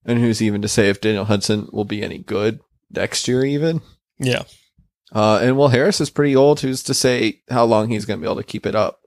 [0.05, 2.59] And who's even to say if Daniel Hudson will be any good
[2.91, 3.83] next year, even?
[4.19, 4.43] Yeah.
[5.13, 6.59] Uh, and Will Harris is pretty old.
[6.61, 9.01] Who's to say how long he's going to be able to keep it up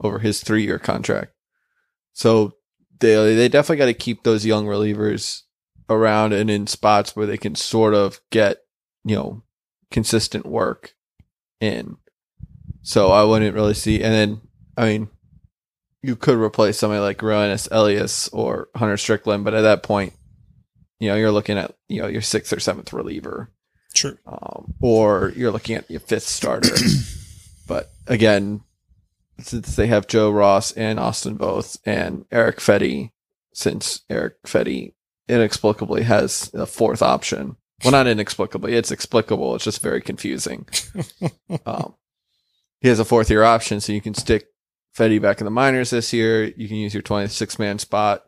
[0.00, 1.32] over his three year contract?
[2.18, 2.54] So
[2.98, 5.42] they they definitely got to keep those young relievers
[5.88, 8.58] around and in spots where they can sort of get
[9.04, 9.44] you know
[9.92, 10.94] consistent work
[11.60, 11.96] in.
[12.82, 14.02] So I wouldn't really see.
[14.02, 14.40] And then
[14.76, 15.08] I mean,
[16.02, 20.12] you could replace somebody like Roenis Elias or Hunter Strickland, but at that point,
[20.98, 23.52] you know you're looking at you know your sixth or seventh reliever
[23.94, 24.18] True.
[24.26, 26.74] um, or you're looking at your fifth starter.
[27.68, 28.62] but again,
[29.40, 33.10] since they have Joe Ross and Austin Voth, and Erick Fedde,
[33.52, 34.94] since Erick Fedde
[35.28, 37.56] inexplicably has a fourth option.
[37.84, 39.54] Well, not inexplicably, it's explicable.
[39.54, 40.66] It's just very confusing.
[41.66, 41.94] um,
[42.80, 44.46] he has a fourth year option, so you can stick
[44.96, 46.44] Fedde back in the minors this year.
[46.44, 48.24] You can use your 26 man spot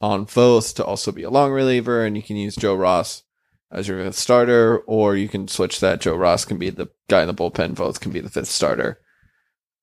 [0.00, 3.22] on Voth to also be a long reliever, and you can use Joe Ross
[3.70, 6.00] as your fifth starter, or you can switch that.
[6.00, 7.74] Joe Ross can be the guy in the bullpen.
[7.74, 9.00] Voth can be the fifth starter.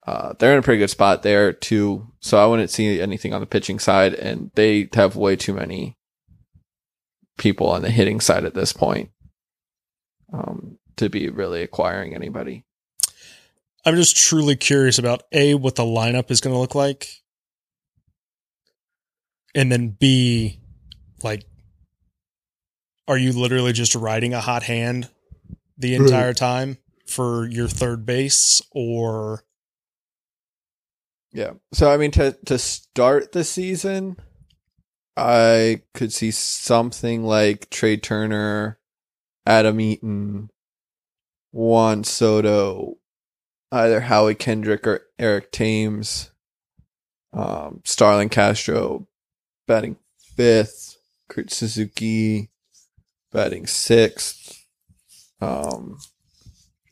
[0.06, 2.06] Uh, they're in a pretty good spot there too.
[2.20, 5.96] So I wouldn't see anything on the pitching side, and they have way too many
[7.38, 9.10] people on the hitting side at this point
[10.32, 12.64] um, to be really acquiring anybody.
[13.84, 17.08] I'm just truly curious about A, what the lineup is going to look like.
[19.54, 20.60] And then B,
[21.22, 21.44] like,
[23.08, 25.08] are you literally just riding a hot hand
[25.78, 28.60] the entire time for your third base?
[28.72, 29.44] Or,
[31.36, 31.52] Yeah.
[31.74, 34.16] So I mean, to to start the season,
[35.18, 38.78] I could see something like Trey Turner,
[39.44, 40.48] Adam Eaton,
[41.52, 42.96] Juan Soto,
[43.70, 46.30] either Howie Kendrick or Eric Thames,
[47.34, 49.06] um, Starlin Castro
[49.68, 49.98] batting
[50.36, 50.96] fifth,
[51.28, 52.48] Kurt Suzuki
[53.30, 54.64] batting sixth,
[55.42, 55.98] um,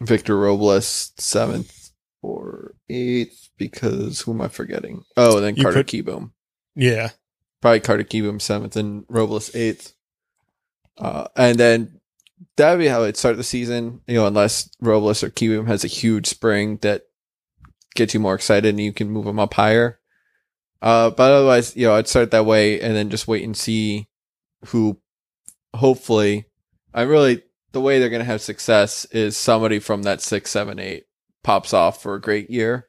[0.03, 5.05] Victor Robles seventh or eighth because who am I forgetting?
[5.17, 6.31] Oh, and then You Carter put- Kieboom.
[6.75, 7.11] yeah,
[7.61, 9.95] Probably Carter Kieboom seventh and Robles eighth.
[10.99, 12.01] Uh, and then
[12.57, 15.89] that'd be how it'd start the season, you know, unless Robles or Kieboom has a
[15.89, 17.03] huge spring that
[17.95, 19.99] gets you more excited and you can move them up higher.
[20.83, 24.09] Uh, but otherwise, you know, I'd start that way and then just wait and see
[24.67, 25.01] who
[25.75, 26.47] hopefully
[26.93, 31.05] I really the way they're gonna have success is somebody from that six, seven, eight
[31.43, 32.89] pops off for a great year.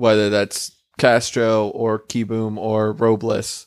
[0.00, 3.66] Whether that's Castro or Kieboom or Robles.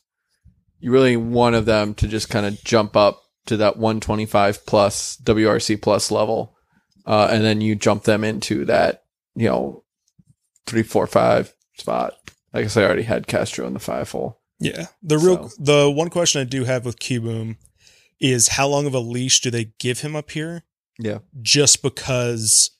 [0.79, 4.65] You really want one of them to just kind of jump up to that 125
[4.65, 6.55] plus WRC plus level.
[7.05, 9.03] Uh, and then you jump them into that,
[9.35, 9.83] you know,
[10.65, 12.13] three, four, five spot.
[12.53, 14.39] I guess I already had Castro in the five hole.
[14.59, 14.87] yeah.
[15.01, 17.57] The real, So- the one question I do have with Kieboom
[18.19, 20.63] is how long of a leash do they give him up here?
[20.99, 21.19] Yeah.
[21.41, 22.71] just because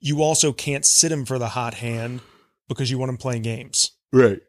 [0.00, 2.20] you also can't sit him for the hot hand
[2.68, 3.92] because you want him playing games.
[4.12, 4.40] Right.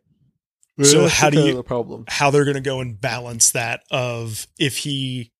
[0.82, 2.06] So That's how do you- the problem?
[2.08, 5.32] How they're going to go and balance that of if he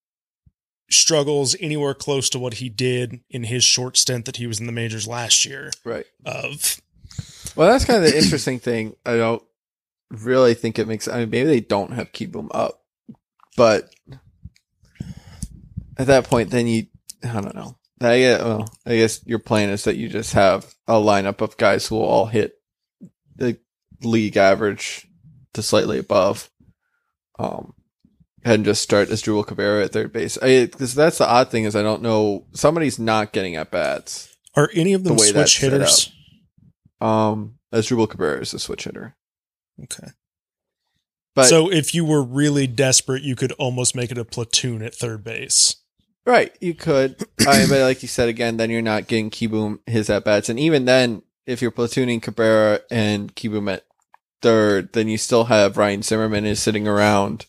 [0.90, 4.66] struggles anywhere close to what he did in his short stint that he was in
[4.68, 6.06] the majors last year Right.
[6.26, 6.82] of
[7.56, 8.96] Well, that's kind of the interesting thing.
[9.06, 9.44] I don't
[10.10, 11.08] really think it makes.
[11.08, 12.82] I mean, maybe they don't have keep him up,
[13.58, 13.94] but
[15.98, 16.88] at that point, then you.
[17.24, 17.78] I don't know.
[18.00, 21.58] I guess, well, I guess your plan is that you just have a lineup of
[21.58, 22.54] guys who will all hit
[23.38, 23.58] the
[24.04, 25.08] league average
[25.54, 26.50] to slightly above.
[27.40, 27.74] Um,
[28.44, 30.38] and just start Asdrubal Cabrera at third base.
[30.38, 34.36] Because that's the odd thing is I don't know somebody's not getting at bats.
[34.56, 36.12] are any of them The switch hitters?
[37.02, 39.16] Um, Asdrubal Cabrera is a switch hitter.
[39.84, 40.08] Okay.
[41.36, 44.96] But so if you were really desperate, you could almost make it a platoon at
[44.96, 45.76] third base.
[46.26, 47.24] right, you could.
[47.48, 50.50] I mean, but like you said again, then you're not getting Kieboom his at bats,
[50.50, 53.86] and even then, if you're platooning Cabrera and Kieboom at
[54.42, 57.48] third, then you still have Ryan Zimmerman is sitting around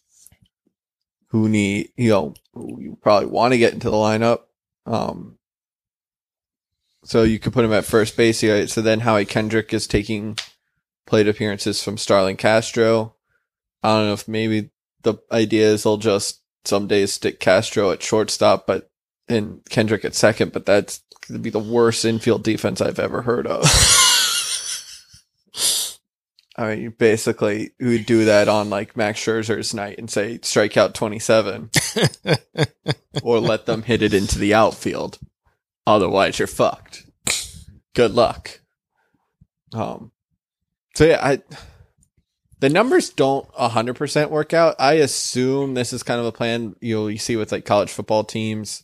[1.31, 4.43] who need, you know, you probably want to get into the lineup.
[4.87, 5.37] Um,
[7.05, 8.41] so you could put him at first base.
[8.73, 10.39] So then Howie Kendrick is taking
[11.07, 13.15] plate appearances from Starlin Castro.
[13.83, 14.71] I don't know if maybe
[15.03, 18.88] the idea is they'll just some days stick Castro at shortstop, but
[19.29, 23.23] and Kendrick at second, but that's going to be the worst infield defense I've ever
[23.23, 23.65] heard of.
[26.57, 30.77] I mean, you basically would do that on like Max Scherzer's night and say strike
[30.77, 31.71] out 27
[33.23, 35.21] or let them hit it into the outfield.
[35.87, 37.07] Otherwise, you're fucked.
[37.95, 38.61] Good luck.
[39.73, 40.11] Um,
[40.97, 41.43] so yeah, I,
[42.59, 44.75] the numbers don't 100% work out.
[44.81, 48.25] I assume this is kind of a plan you'll you see with like college football
[48.25, 48.83] teams,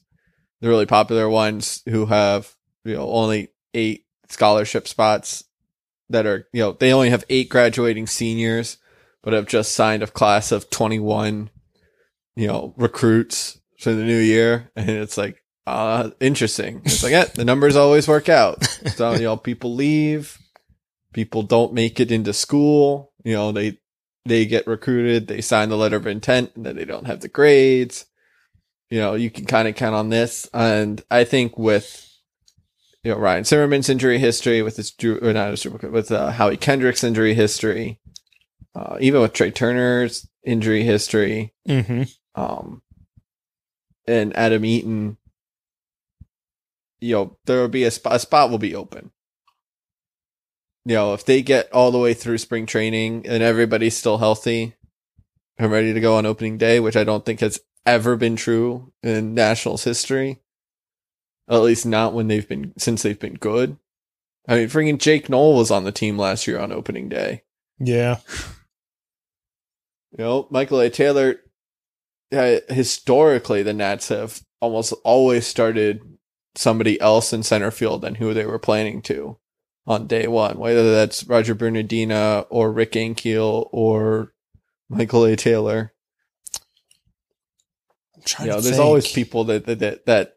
[0.64, 5.44] the really popular ones who have, you know, only eight scholarship spots
[6.08, 8.78] that are, you know, they only have eight graduating seniors,
[9.22, 11.50] but have just signed a class of 21,
[12.34, 14.70] you know, recruits for the new year.
[14.74, 16.80] And it's like, uh, interesting.
[16.86, 18.66] It's like, yeah, the numbers always work out.
[18.94, 20.38] So, you know, people leave,
[21.12, 23.78] people don't make it into school, you know, they,
[24.24, 27.28] they get recruited, they sign the letter of intent, and then they don't have the
[27.28, 28.06] grades.
[28.94, 30.48] You know, you can kind of count on this.
[30.54, 32.08] And I think with,
[33.02, 36.56] you know, Ryan Zimmerman's injury history, with his Drew, or not his, with uh, Howie
[36.56, 37.98] Kendrick's injury history,
[38.72, 42.04] uh, even with Trea Turner's injury history, mm-hmm.
[42.40, 42.82] um,
[44.06, 45.16] and Adam Eaton,
[47.00, 49.10] you know, there will be a spot, a spot will be open.
[50.84, 54.76] You know, if they get all the way through spring training and everybody's still healthy
[55.58, 58.92] and ready to go on opening day, which I don't think has ever been true
[59.02, 60.40] in Nationals history,
[61.48, 63.76] at least not when they've been since they've been good.
[64.46, 67.42] I mean, freaking Jake Noll was on the team last year on opening day.
[67.78, 68.18] Yeah.
[70.12, 70.90] You know, Michael A.
[70.90, 71.36] Taylor.
[72.32, 76.00] Uh, historically, the Nats have almost always started
[76.56, 79.38] somebody else in center field than who they were planning to
[79.86, 84.32] on day one, whether that's Roger Bernadina or Rick Ankiel or
[84.88, 85.36] Michael A.
[85.36, 85.93] Taylor.
[88.40, 88.84] You know, there's think.
[88.84, 90.36] always people that, that that that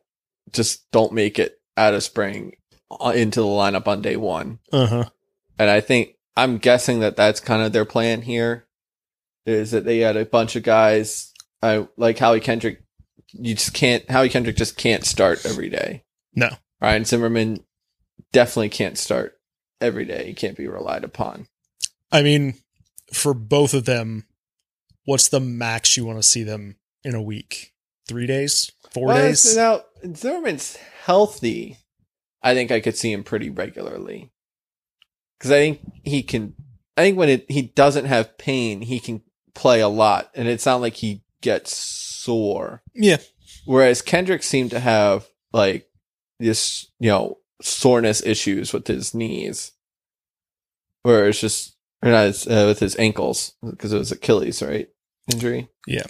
[0.51, 2.53] just don't make it out of spring
[2.91, 4.59] uh, into the lineup on day one.
[4.71, 5.05] Uh-huh.
[5.59, 8.67] And I think I'm guessing that that's kind of their plan here
[9.45, 12.83] is that they had a bunch of guys uh, like Howie Kendrick.
[13.33, 16.03] You just can't, Howie Kendrick just can't start every day.
[16.35, 16.49] No.
[16.81, 17.63] Ryan Zimmerman
[18.31, 19.39] definitely can't start
[19.81, 20.27] every day.
[20.27, 21.47] He can't be relied upon.
[22.11, 22.55] I mean,
[23.11, 24.25] for both of them,
[25.05, 27.73] what's the max you want to see them in a week?
[28.07, 28.71] Three days?
[28.91, 29.55] Four Well, days?
[29.55, 29.81] Now,
[30.15, 31.77] Zimmerman's healthy.
[32.41, 34.31] I think I could see him pretty regularly.
[35.37, 36.55] Because I think he can,
[36.95, 39.21] I think when it, he doesn't have pain, he can
[39.53, 40.31] play a lot.
[40.33, 42.81] And it's not like he gets sore.
[42.95, 43.17] Yeah.
[43.65, 45.89] Whereas Kendrick seemed to have like
[46.39, 49.73] this, you know, soreness issues with his knees.
[51.03, 54.89] Where it's just, or not, uh, with his ankles, because it was Achilles, right?
[55.31, 55.69] Injury.
[55.85, 56.05] Yeah,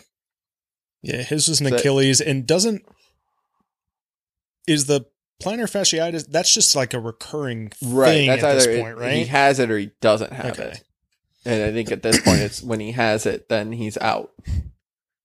[1.13, 2.83] his is an So- Achilles and doesn't
[4.67, 5.05] is the
[5.41, 9.13] plantar fasciitis that's just like a recurring thing at this point, it- right?
[9.13, 10.69] he has it or he doesn't have Okay.
[10.71, 10.83] it.
[11.45, 14.33] And I think at this point, it's when he has it, then he's out.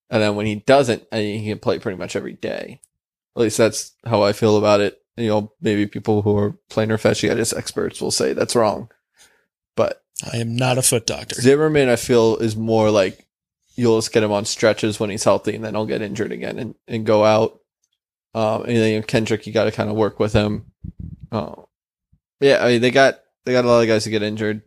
[0.09, 2.79] And then when he doesn't, I mean, he can play pretty much every day.
[3.35, 5.01] At least that's how I feel about it.
[5.17, 8.89] You know, maybe people who are plantar fasciitis experts will say that's wrong.
[9.75, 11.41] But I am not a foot doctor.
[11.41, 13.25] Zimmerman, I feel, is more like
[13.75, 16.59] you'll just get him on stretches when he's healthy, and then he'll get injured again
[16.59, 17.59] and, and go out.
[18.35, 20.71] Um, and then Kendrick, you got to kind of work with him.
[21.31, 21.69] Oh,
[22.39, 22.63] yeah.
[22.63, 24.61] I mean, they got they got a lot of guys to get injured.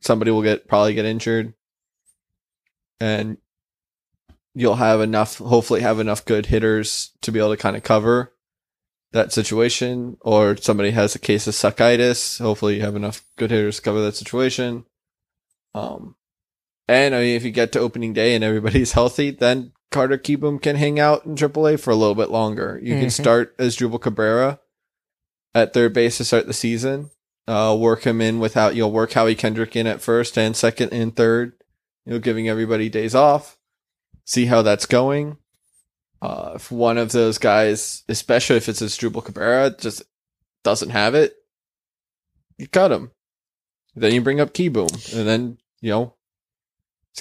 [0.00, 1.54] Somebody will get probably get injured,
[3.00, 3.38] and
[4.54, 5.38] you'll have enough.
[5.38, 8.32] Hopefully, have enough good hitters to be able to kind of cover
[9.12, 10.16] that situation.
[10.20, 12.40] Or somebody has a case of succitis.
[12.40, 14.84] Hopefully, you have enough good hitters to cover that situation.
[15.74, 16.14] Um,
[16.88, 20.60] and I mean, if you get to opening day and everybody's healthy, then Carter Kieboom
[20.60, 22.78] can hang out in AAA for a little bit longer.
[22.82, 23.12] You can Mhm.
[23.12, 24.60] start Asdrubal Cabrera
[25.54, 27.10] at third base to start the season.
[27.48, 31.14] Uh, work him in without you'll work Howie Kendrick in at first and second and
[31.14, 31.52] third.
[32.04, 33.56] You know, giving everybody days off.
[34.24, 35.38] See how that's going.
[36.20, 40.02] Uh, if one of those guys, especially if it's Asdrubal Cabrera, just
[40.64, 41.34] doesn't have it,
[42.58, 43.12] you cut him.
[43.94, 46.14] Then you bring up Kieboom, and then you know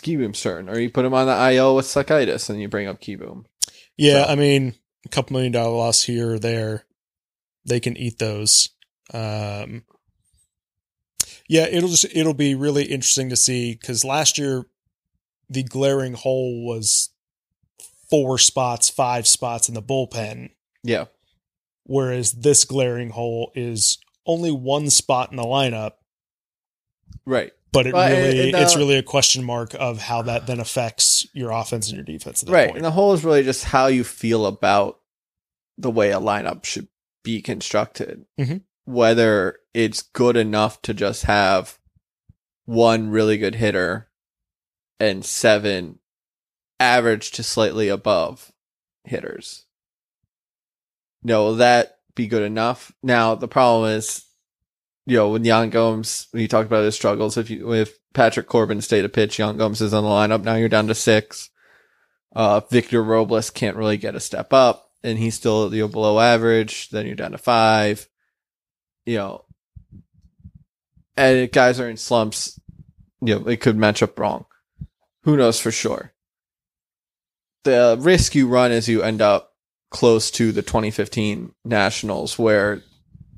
[0.02, 3.02] Kieboom's turn, or you put him on the IL with succitis, and you bring up
[3.02, 3.46] Kieboom.
[3.98, 4.76] Yeah, So- I mean,
[5.06, 6.86] a couple million dollar loss here or there,
[7.66, 8.70] they can eat those.
[9.14, 9.84] Um,
[11.48, 14.66] Yeah, it'll just it'll be really interesting to see because last year
[15.48, 17.12] the glaring hole was
[18.10, 20.50] four spots, five spots in the bullpen,
[20.84, 21.06] Yeah.
[21.84, 25.94] whereas this glaring hole is only one spot in the lineup.
[27.28, 27.54] Right.
[27.76, 30.60] But it Well, and- really uh, it's really a question mark of how that then
[30.60, 32.68] affects your offense and your defense at that Right.
[32.68, 32.78] point.
[32.78, 35.00] And the whole is really just how you feel about
[35.78, 36.88] the way a lineup should
[37.24, 38.26] be constructed.
[38.40, 38.62] Mhm.
[38.86, 41.78] Whether it's good enough to just have
[42.66, 44.10] one really good hitter
[45.00, 46.00] and seven
[46.80, 48.52] average to slightly above
[49.04, 49.66] hitters.
[51.24, 52.92] No, will that be good enough?
[53.04, 54.25] Now the problem is,
[55.06, 58.48] you know, when Yan Gomes, when you talked about his struggles, if you if Patrick
[58.48, 60.44] Corbin stayed to pitch, Yan Gomes is on the lineup.
[60.44, 61.50] Now you're down to six.
[62.36, 66.20] Uh, Victor Robles can't really get a step up, and he's still you know below
[66.20, 66.90] average.
[66.90, 68.08] Then you're down to five.
[69.06, 69.46] You know,
[71.16, 72.60] and guys are in slumps.
[73.22, 74.46] You know, it could match up wrong.
[75.24, 76.14] Who knows for sure?
[77.64, 79.54] The risk you run is you end up
[79.92, 82.84] close to the 2015 Nationals, where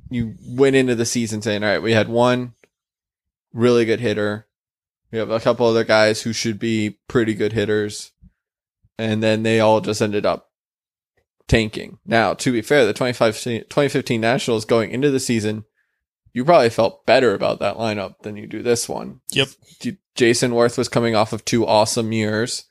[0.09, 2.53] you went into the season saying, "All right, we had one
[3.53, 4.47] really good hitter.
[5.11, 8.11] We have a couple other guys who should be pretty good hitters."
[8.97, 10.49] and then they all just ended up
[11.47, 11.99] tanking.
[12.05, 15.65] Now, to be fair, the 2015, 2015 Nationals going into the season,
[16.33, 19.21] you probably felt better about that lineup than you do this one.
[19.31, 19.49] Yep.
[20.15, 22.65] Jayson Werth was coming off of two awesome years.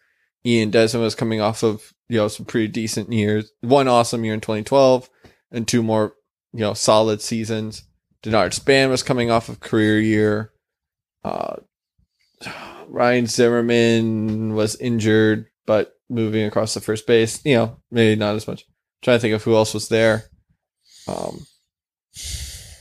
[0.44, 3.50] Ian Desmond was coming off of, you know, some pretty decent years.
[3.60, 5.08] One awesome year in 2012
[5.50, 6.14] and two more,
[6.56, 7.82] you know, solid seasons.
[8.22, 10.52] Denard Span was coming off of career year.
[11.22, 11.56] Uh,
[12.88, 18.48] Ryan Zimmerman was injured, but moving across the first base, you know, maybe not as
[18.48, 18.62] much.
[18.62, 20.24] I'm trying to think of who else was there.
[21.06, 21.46] Um,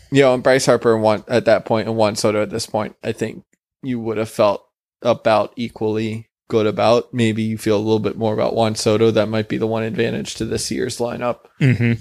[0.09, 2.65] you know, and Bryce Harper and one at that point and Juan Soto at this
[2.65, 3.43] point, I think
[3.83, 4.65] you would have felt
[5.01, 7.13] about equally good about.
[7.13, 9.11] Maybe you feel a little bit more about Juan Soto.
[9.11, 11.39] That might be the one advantage to this year's lineup.
[11.59, 11.93] Mm-hmm.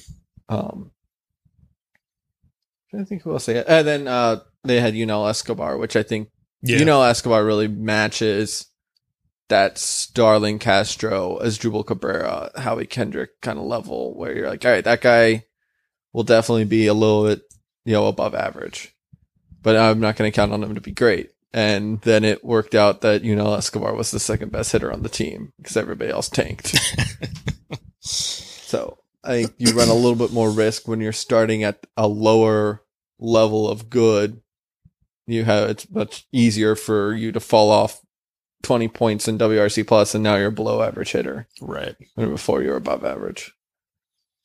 [0.55, 0.93] Um,
[2.99, 3.67] I think we'll they it.
[3.69, 6.29] And then uh, they had Yunel Escobar, which I think
[6.63, 6.79] Yeah.
[6.79, 8.67] you know, Escobar really matches
[9.49, 14.71] that Starlin Castro, as Asdrubal Cabrera, Howie Kendrick kind of level where you're like, all
[14.71, 15.45] right, that guy
[16.13, 17.43] will definitely be a little bit,
[17.85, 18.95] you know, above average,
[19.63, 21.31] but I'm not going to count on him to be great.
[21.53, 25.09] And then it worked out that, know, Escobar was the second best hitter on the
[25.09, 26.75] team because everybody else tanked.
[28.01, 32.09] so I think you run a little bit more risk when you're starting at a
[32.09, 32.83] lower
[33.19, 34.41] level of good
[35.27, 38.01] you have it's much easier for you to fall off
[38.63, 41.97] 20 points in WRC plus and now you're below average hitter right.
[42.17, 43.53] before you were above average.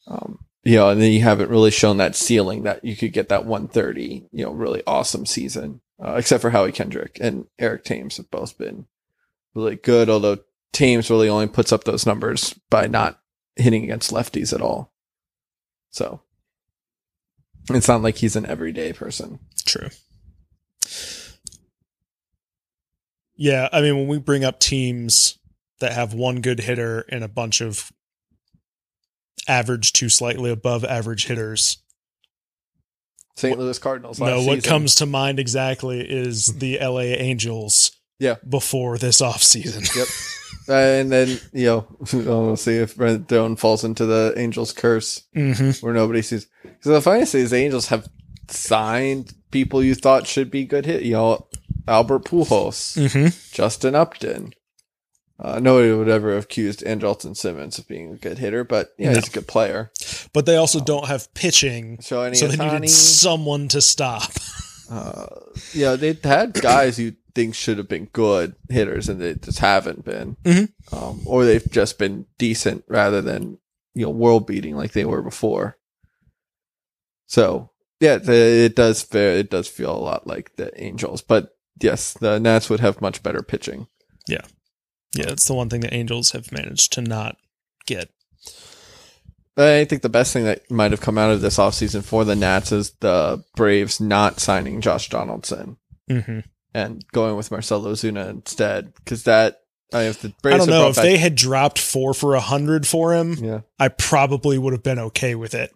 [0.08, 3.30] Um, you know, and then you haven't really shown that ceiling that you could get
[3.30, 8.18] that 130, you know, really awesome season, uh, except for Howie Kendrick and Eric Thames
[8.18, 8.86] have both been
[9.54, 10.10] really good.
[10.10, 10.40] Although
[10.74, 13.22] Thames really only puts up those numbers by not
[13.56, 14.92] hitting against lefties at all.
[15.92, 16.22] So
[17.70, 19.39] it's not like he's an everyday person.
[19.66, 19.89] True.
[23.36, 25.38] Yeah, I mean, when we bring up teams
[25.80, 27.91] that have one good hitter and a bunch of
[29.47, 31.78] average to slightly above average hitters,
[33.38, 33.57] St.
[33.57, 34.20] Louis Cardinals.
[34.20, 34.70] no, what season.
[34.70, 37.91] comes to mind exactly is the LA Angels.
[38.20, 38.36] Yeah.
[38.47, 39.95] Before this offseason.
[39.95, 40.07] Yep.
[40.68, 45.86] Uh, and then you know we'll see if Rendon falls into the Angels curse mm-hmm.
[45.86, 46.47] where nobody sees.
[46.64, 48.08] Because the funniest thing is the Angels have
[48.47, 51.04] signed people you thought should be good hit.
[51.04, 51.47] You know,
[51.88, 53.28] Albert Pujols, Mm-hmm.
[53.54, 54.54] Justin Upton.
[55.41, 59.12] Uh, nobody would ever have accused Andrelton Simmons of being a good hitter, but yeah,
[59.12, 59.16] No.
[59.16, 59.89] he's a good player.
[60.34, 64.32] But they also don't have pitching, So so they needed someone to stop.
[64.91, 65.28] uh,
[65.74, 70.04] yeah, they had guys you think should have been good hitters, and they just haven't
[70.06, 70.72] been, Mhm.
[70.92, 73.58] um, or they've just been decent rather than
[73.96, 75.78] you know world beating like they were before.
[77.28, 81.58] So yeah, the, it does feel it does feel a lot like the Angels, but
[81.82, 83.88] yes, the Nats would have much better pitching.
[84.28, 84.42] Yeah.
[85.16, 87.38] Yeah, it's the one thing the Angels have managed to not
[87.88, 88.10] get.
[89.58, 92.36] I think the best thing that might have come out of this offseason for the
[92.36, 95.78] Nats is the Braves not signing Josh Donaldson.
[96.10, 96.40] Mm-hmm.
[96.74, 99.62] And going with Marcell Ozuna instead because that
[99.92, 102.86] I if the I don't know if back- they had dropped four for a hundred
[102.86, 103.34] for him.
[103.34, 105.72] yeah I probably would have been okay with it.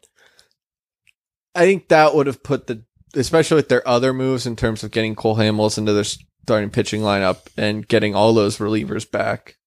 [1.56, 2.84] I think that would have put the
[3.16, 7.02] especially with their other moves in terms of getting Cole Hamels into their starting pitching
[7.02, 9.58] lineup and getting all those relievers back.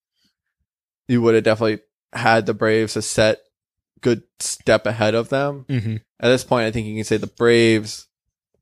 [1.09, 1.81] You would have definitely
[2.13, 3.39] had the Braves a set
[4.01, 5.65] good step ahead of them.
[5.69, 5.97] Mm-hmm.
[6.21, 8.07] At this point, I think you can say the Braves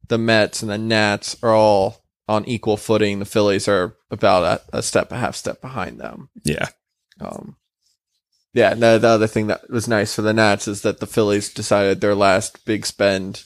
[0.09, 3.19] the Mets and the Nats are all on equal footing.
[3.19, 6.31] The Phillies are about a, a step, a half step behind them.
[6.45, 6.69] Yeah.
[7.21, 7.57] Um,
[8.53, 11.07] yeah, and the, the other thing that was nice for the Nats is that the
[11.07, 13.43] Phillies decided their last big spend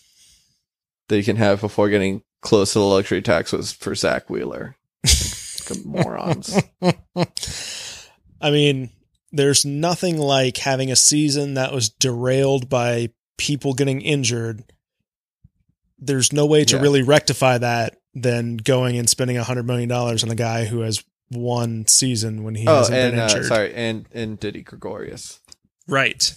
[1.09, 4.77] that you can have before getting close to the luxury tax was for Zack Wheeler.
[5.85, 6.59] Morons.
[8.41, 8.91] I mean,
[9.33, 14.63] there's nothing like having a season that was derailed by people getting injured.
[15.99, 16.83] There's no way to Yeah.
[16.83, 20.81] really rectify that than going and spending a hundred million dollars on a guy who
[20.81, 23.45] has one season when he oh, hasn't and been uh, injured.
[23.47, 25.41] sorry, and and Didi Gregorius.
[25.87, 26.35] Right.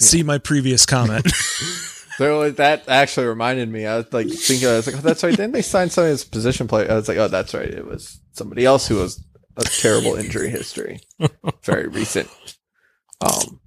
[0.00, 0.06] Yeah.
[0.06, 1.26] See my previous comment.
[2.18, 3.86] So that actually reminded me.
[3.86, 5.36] I was like thinking, I was like, oh, that's right.
[5.36, 6.88] Didn't they signed some of his position play?
[6.88, 7.68] I was like, oh, that's right.
[7.68, 9.24] It was somebody else who was
[9.56, 10.98] a terrible injury history,
[11.62, 12.28] very recent.
[13.20, 13.60] Um,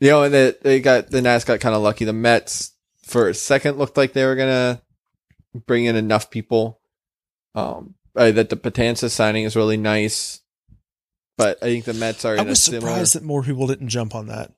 [0.00, 2.06] you know, and they, they got the Nats got kind of lucky.
[2.06, 2.72] The Mets
[3.02, 4.80] for a second looked like they were gonna
[5.66, 6.77] bring in enough people.
[7.54, 10.40] Um, uh, that the Betances signing is really nice,
[11.36, 12.80] but I think the Mets are I in a was similar.
[12.80, 14.52] surprised that more people didn't jump on that.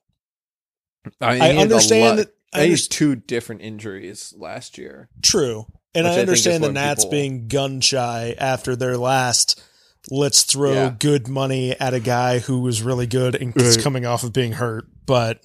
[1.19, 2.33] I, mean, I he had a understand that.
[2.53, 5.09] I I two different injuries last year.
[5.21, 5.65] true,
[5.95, 9.61] and Which I I understand the Nats people- being gun shy after their last.
[10.09, 10.95] Let's throw Yeah.
[10.97, 14.53] good money at a guy who was really good and is coming off of being
[14.53, 15.39] hurt, but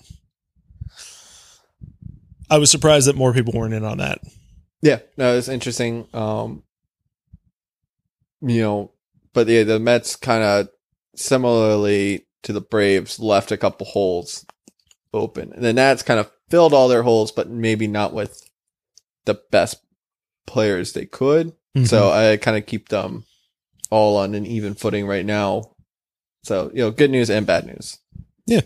[2.50, 4.20] I was surprised that more people weren't in on that.
[4.82, 6.06] Yeah, no, it's interesting.
[6.14, 6.62] Um,
[8.40, 8.92] you know,
[9.32, 10.68] but yeah, the Mets kind of
[11.14, 14.46] similarly to the Braves left a couple holes
[15.12, 18.48] open, and the Nats kind of filled all their holes, but maybe not with
[19.24, 19.80] the best
[20.46, 21.52] players they could.
[21.84, 23.24] So I kind of keep them
[23.90, 25.74] all on an even footing right now.
[26.44, 27.98] So you know, good news and bad news.
[28.46, 28.62] Yeah.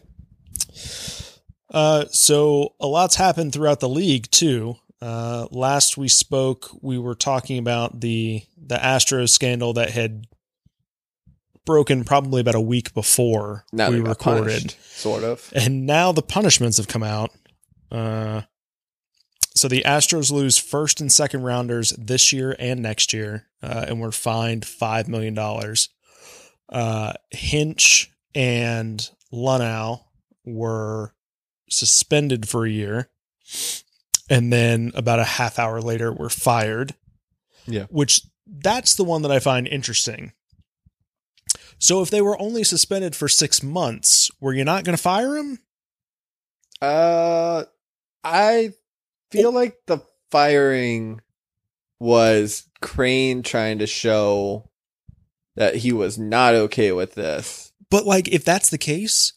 [1.72, 4.76] Uh, so a lot's happened throughout the league too.
[5.02, 10.26] Uh, last we spoke, we were talking about the the Astros scandal that had
[11.64, 15.52] broken probably about a week before Now we recorded, punished, sort of.
[15.54, 17.30] and now the punishments have come out.
[17.90, 18.42] Uh,
[19.54, 24.00] so the Astros lose first and second rounders this year and next year, uh, and
[24.00, 25.88] were fined five million dollars.
[26.68, 30.04] Uh, Hinch and Luhnow
[30.44, 31.14] were
[31.68, 33.10] suspended for a year,
[34.30, 36.94] and then about a half hour later were fired.
[37.66, 37.84] Yeah.
[37.90, 40.32] which that's the one that I find interesting.
[41.78, 45.36] So if they were only suspended for six months, were you not going to fire
[45.36, 45.58] him?
[46.82, 47.64] Uh,
[48.24, 48.72] I
[49.30, 49.98] feel like the
[50.30, 51.20] firing
[51.98, 54.70] was Crane trying to show
[55.56, 57.72] that he was not okay with this.
[57.90, 59.34] But like, if that's the case,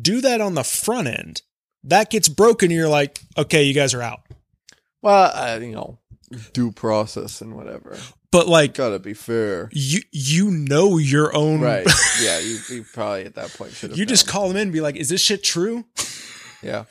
[0.00, 1.42] do that on the front end.
[1.84, 2.70] That gets broken.
[2.70, 4.20] You're like, okay, you guys are out.
[5.02, 5.98] Well, uh, you know,
[6.52, 7.96] due process and whatever.
[8.30, 9.68] But like, Gotta be fair.
[9.72, 11.86] you you know your own Right.
[12.22, 13.98] yeah, you, you probably at that point should have.
[13.98, 14.32] You just known.
[14.32, 15.84] call them in and be like, is this shit true?
[16.62, 16.84] Yeah.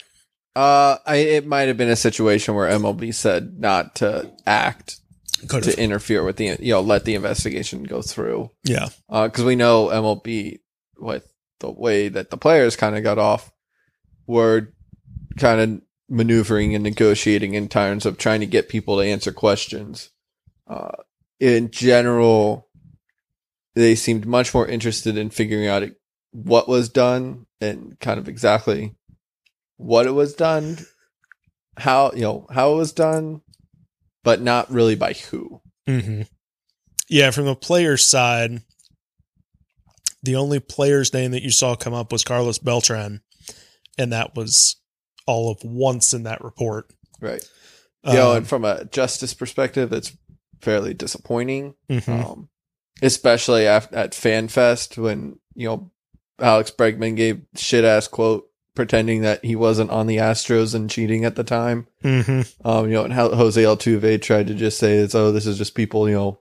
[0.56, 5.00] Uh, I, it might have been a situation where MLB said not to act
[5.48, 8.50] Could to interfere with the, you know, let the investigation go through.
[8.62, 8.88] Yeah.
[9.10, 10.60] because we know MLB
[10.98, 11.26] with
[11.58, 13.50] the way that the players kind of got off
[14.26, 14.72] were
[15.38, 20.10] kind of maneuvering and negotiating in terms of trying to get people to answer questions.
[20.66, 20.92] Uh,
[21.40, 22.68] in general,
[23.74, 25.88] they seemed much more interested in figuring out
[26.32, 28.94] what was done and kind of exactly
[29.76, 30.78] what it was done,
[31.76, 33.40] how you know how it was done,
[34.22, 35.60] but not really by who.
[35.88, 36.22] Mm-hmm.
[37.08, 37.30] Yeah.
[37.30, 38.62] From the player's side,
[40.22, 43.22] the only player's name that you saw come up was Carlos Beltran,
[43.98, 44.76] and that was
[45.26, 46.92] all of once in that report.
[47.20, 47.42] Right.
[48.04, 50.16] you know, Um, and from a justice perspective, it's
[50.60, 52.08] fairly disappointing, mhm.
[52.08, 52.48] um,
[53.02, 55.90] especially at, at FanFest when you know
[56.38, 61.24] Alex Bregman gave shit ass quote pretending that he wasn't on the Astros and cheating
[61.24, 61.86] at the time.
[62.02, 62.52] Mhm.
[62.64, 65.58] Um, you know, and how Jose Altuve tried to just say it's oh this is
[65.58, 66.38] just people you know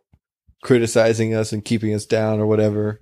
[0.63, 3.01] criticizing us and keeping us down or whatever.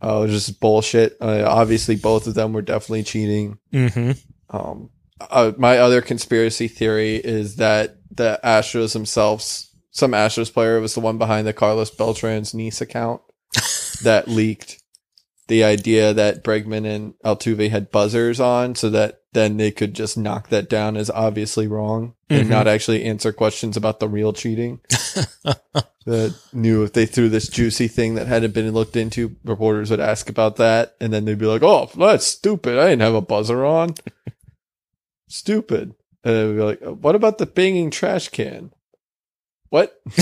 [0.00, 1.16] Uh, just bullshit.
[1.20, 3.58] Uh, obviously, both of them were definitely cheating.
[3.72, 4.18] Mhm.
[4.52, 4.90] Um,
[5.20, 11.00] uh, my other conspiracy theory is that the Astros themselves, some Astros player was the
[11.00, 13.20] one behind the Carlos Beltran's niece account
[14.02, 14.78] that leaked
[15.48, 20.16] the idea that Bregman and Altuve had buzzers on so that then they could just
[20.16, 22.50] knock that down as obviously wrong and Mhm.
[22.50, 24.80] not actually answer questions about the real cheating.
[26.06, 30.00] that knew if they threw this juicy thing that hadn't been looked into, reporters would
[30.00, 32.78] ask about that, and then they'd be like, "Oh, that's stupid.
[32.78, 33.94] I didn't have a buzzer on.
[35.32, 38.72] Stupid." And they'd be like, "What about the banging trash can?"
[39.70, 40.00] what?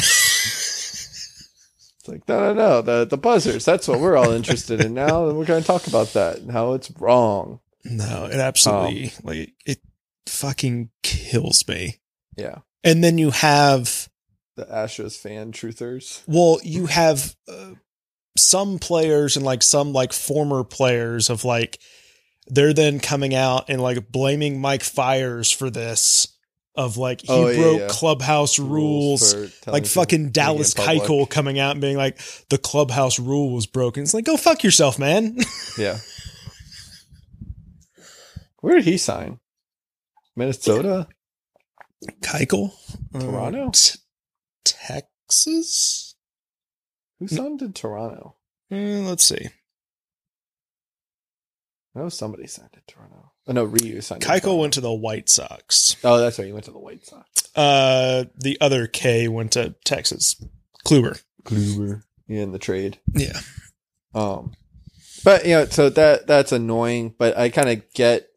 [2.03, 2.81] It's like, no, no, no.
[2.83, 3.67] The the buzzers.
[3.67, 6.51] That's what we're all interested in now, and we're going to talk about that and
[6.51, 7.61] how it's wrong.
[7.85, 9.81] No, it absolutely like it
[10.27, 11.99] fucking kills me.
[12.39, 14.09] Yeah, And then you have
[14.57, 16.23] the Astros fan truthers.
[16.27, 17.73] well, you have uh,
[18.35, 21.79] some players and like some like former players of like
[22.51, 26.29] they're then coming out and like blaming Mike Fiers for this
[26.77, 27.89] of like he Oh, yeah, broke yeah.
[27.91, 29.33] clubhouse rules.
[29.61, 30.73] telling like fucking Dallas.
[30.75, 34.03] Keuchel coming out and being like the clubhouse rule was broken.
[34.03, 35.37] It's like go fuck yourself, man.
[35.79, 35.99] Yeah.
[38.61, 39.41] Where did he sign?
[40.37, 41.09] Minnesota.
[42.23, 42.73] Keuchel,
[43.19, 43.69] Toronto?
[43.69, 43.99] Uh, t-
[44.65, 46.15] Texas.
[47.19, 48.37] Who signed in Toronto?
[48.71, 49.49] Eh, let's see.
[51.95, 53.33] I know somebody signed in Toronto.
[53.49, 54.23] Oh no, Ryu signed.
[54.23, 55.97] Keuchel went to the White Sox.
[56.05, 56.47] Oh, that's right.
[56.47, 57.29] He went to the White Sox.
[57.57, 60.37] Uh, the other K went to Texas.
[60.87, 61.21] Kluber.
[61.45, 62.03] Kluber.
[62.29, 62.99] Yeah, in the trade.
[63.13, 63.41] Yeah.
[64.15, 64.53] Um,
[65.25, 67.15] but you know, so that that's annoying.
[67.19, 68.29] But I kind of get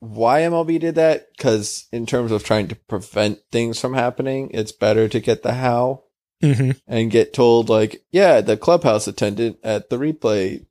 [0.00, 4.72] why MLB did that because in terms of trying to prevent things from happening, it's
[4.72, 6.04] better to get the how
[6.42, 6.72] Mm-hmm.
[6.86, 10.66] and get told like, yeah, the clubhouse attendant at the replay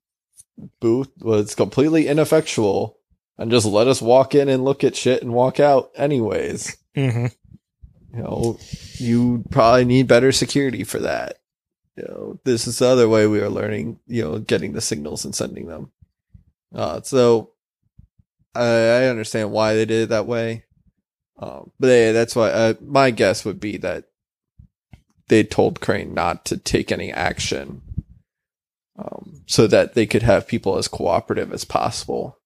[0.80, 2.98] booth was completely ineffectual,
[3.38, 6.78] and just let us walk in and look at shit and walk out anyways.
[6.96, 7.28] Mm-hmm.
[8.16, 8.60] You know,
[8.98, 11.40] you probably need better security for that.
[11.96, 15.26] You know, this is the other way we are learning, you know, getting the signals
[15.26, 15.92] and sending them.
[16.74, 17.52] Uh, so
[18.54, 20.66] I, I understand why they did it that way.
[21.40, 24.06] Um, but yeah, that's why uh, my guess would be that
[25.28, 27.82] they told Crane not to take any action,
[28.98, 32.40] um, so that they could have people as cooperative as possible.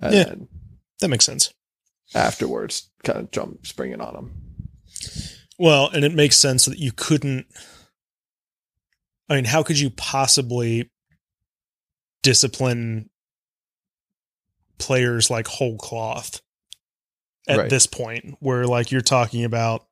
[0.00, 0.34] And Yeah.
[1.00, 1.52] That makes sense.
[2.14, 4.32] afterwards, kind of jump springing on them.
[5.58, 7.46] Well, and it makes sense that you couldn't.
[9.28, 10.90] I mean, how could you possibly
[12.22, 13.08] discipline
[14.78, 16.40] players like whole cloth
[17.48, 17.70] at Right.
[17.70, 19.86] this point, where like you're talking about,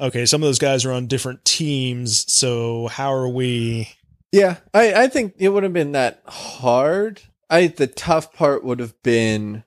[0.00, 3.88] okay, some of those guys are on different teams, so how are we?
[4.32, 7.22] Yeah, I, I think it would have been that hard.
[7.48, 9.64] I the tough part would have been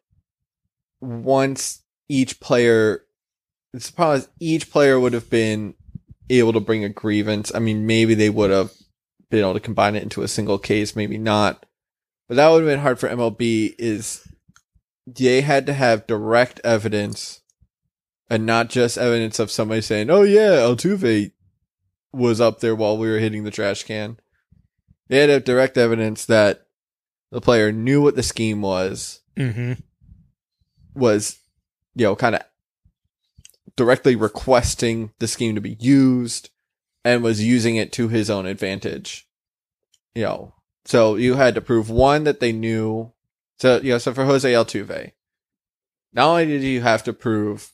[0.99, 3.03] once each player.
[3.73, 5.73] It's probably each player would have been
[6.29, 7.51] able to bring a grievance.
[7.53, 8.71] I mean, maybe they would have
[9.31, 11.65] been able to combine it into a single case, maybe not.
[12.27, 13.73] But that would have been hard for MLB.
[13.79, 14.27] Is
[15.07, 17.41] they had to have direct evidence,
[18.29, 21.31] and not just evidence of somebody saying, "Oh yeah, Altuve
[22.13, 24.17] was up there while we were hitting the trash can."
[25.11, 26.67] They had to have direct evidence that
[27.31, 29.73] the player knew what the scheme was, Mm-hmm.
[30.95, 31.37] was,
[31.95, 32.41] you know, kind of
[33.75, 36.49] directly requesting the scheme to be used
[37.03, 39.27] and was using it to his own advantage.
[40.15, 40.53] You know,
[40.85, 43.11] so you had to prove one that they knew.
[43.59, 45.11] So, you know, so for Jose Altuve,
[46.13, 47.73] not only did you have to prove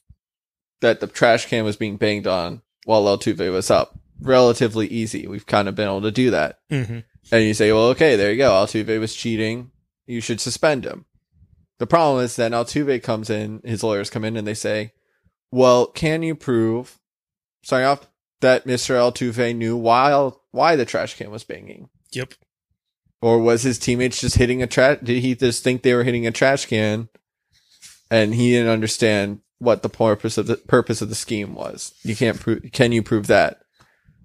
[0.81, 5.27] that the trash can was being banged on while Altuve was up, relatively easy.
[5.27, 6.59] We've kind of been able to do that.
[6.71, 6.99] Mm-hmm.
[7.31, 8.51] And you say, well, okay, there you go.
[8.51, 9.71] Altuve was cheating.
[10.05, 11.05] You should suspend him.
[11.79, 14.93] The problem is then Altuve comes in, his lawyers come in and they say,
[15.51, 16.99] well, can you prove,
[17.61, 18.07] starting off,
[18.41, 18.95] that Mr.
[18.95, 21.89] Altuve knew why, why the trash can was banging?
[22.11, 22.33] Yep.
[23.21, 24.99] Or was his teammates just hitting a trash?
[25.03, 27.09] Did he just think they were hitting a trash can
[28.09, 31.93] and he didn't understand what the purpose of the purpose of the scheme was?
[32.03, 33.59] You can't prove, can you prove that?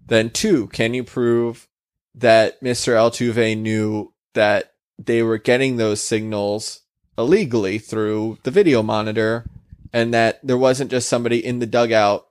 [0.06, 1.68] Then two, can you prove
[2.14, 2.94] that Mr.
[2.94, 6.80] Altuve knew that they were getting those signals
[7.18, 9.44] illegally through the video monitor
[9.92, 12.26] and that there wasn't just somebody in the dugout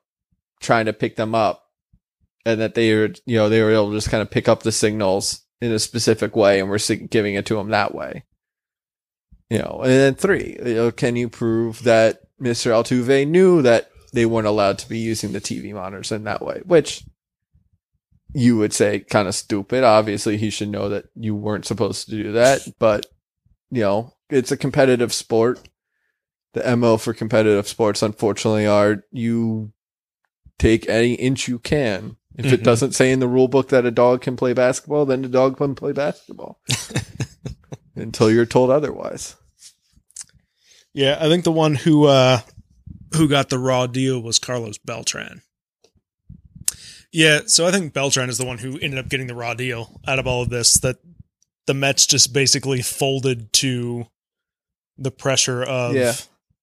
[0.60, 1.70] trying to pick them up
[2.46, 4.64] and that they were, you know, they were able to just kind of pick up
[4.64, 6.80] the signals in a specific way and we're
[7.10, 8.24] giving it to them that way.
[9.50, 12.72] You know, and then three, you know, can you prove that Mr.
[12.72, 16.62] Altuve knew that they weren't allowed to be using the TV monitors in that way,
[16.66, 17.04] which
[18.34, 19.84] you would say kind of stupid.
[19.84, 23.06] Obviously, he should know that you weren't supposed to do that, but
[23.70, 25.68] you know, it's a competitive sport.
[26.54, 29.72] The MO for competitive sports, unfortunately, are you
[30.60, 32.18] take any inch you can.
[32.38, 32.64] If it Mhm.
[32.64, 35.58] doesn't say in the rule book that a dog can play basketball, then the dog
[35.58, 36.60] can play basketball
[37.96, 39.36] until you're told otherwise.
[40.94, 42.40] Yeah, I think the one who uh
[43.16, 45.42] who got the raw deal was Carlos Beltran.
[47.12, 50.00] Yeah, so I think Beltran is the one who ended up getting the raw deal
[50.08, 50.76] out of all of this.
[50.76, 50.98] That
[51.68, 54.08] the Mets just basically folded to
[54.98, 56.14] the pressure of Yeah.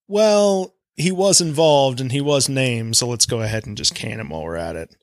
[0.07, 4.19] well, he was involved and he was named, so let's go ahead and just can
[4.21, 4.97] him while we're at it.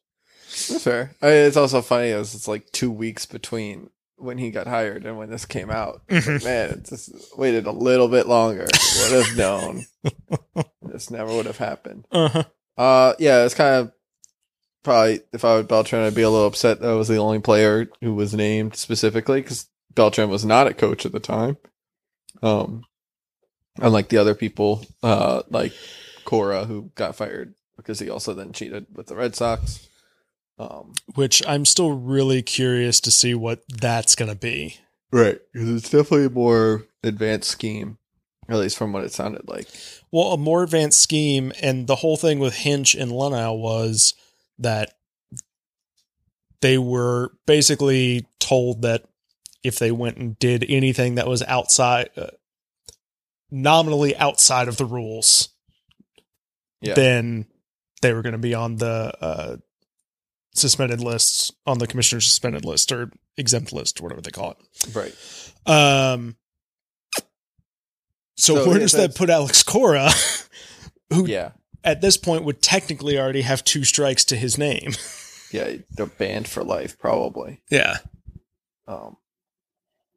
[0.70, 1.16] That's fair.
[1.22, 5.06] I mean, it's also funny as it's like two weeks between when he got hired
[5.06, 6.02] and when this came out.
[6.10, 8.66] Like, man, it just waited a little bit longer.
[8.66, 9.86] Would have known.
[10.82, 12.06] this never would have happened.
[12.12, 12.43] Uh-huh.
[12.78, 13.91] Uh, yeah, it's kind of
[14.86, 17.40] probably if I were Beltran, I'd be a little upset that I was the only
[17.40, 21.58] player who was named specifically because Beltran was not a coach at the time.
[22.42, 22.84] Um,
[23.80, 25.74] unlike the other people, uh, like
[26.24, 29.90] Cora who got fired because he also then cheated with the Red Sox.
[30.58, 34.78] Um, Which I'm still really curious to see what that's going to be.
[35.12, 37.98] right, because it's definitely a more advanced scheme,
[38.48, 39.68] at least from what it sounded like.
[40.12, 44.14] Well, a more advanced scheme, and the whole thing with Hinch and Luhnow was
[44.60, 44.93] that
[46.62, 49.03] they were basically told that
[49.64, 52.28] if they went and did anything that was outside, uh,
[53.51, 55.49] nominally outside of the rules,
[56.82, 56.93] Yeah.
[56.93, 57.45] then
[58.01, 59.58] they were going to be on the uh,
[60.53, 64.95] suspended lists, on the commissioner's suspended list or exempt list, whatever they call it.
[64.95, 65.16] Right.
[65.66, 66.36] Um.
[68.38, 70.10] So, So, where does that put Alex Cora,
[71.14, 71.51] who Yeah.
[71.86, 74.92] At this point would technically already have two strikes to his name?
[75.52, 75.78] Yeah.
[75.92, 77.62] They're banned for life, probably.
[77.70, 78.00] Yeah.
[78.90, 79.16] Um,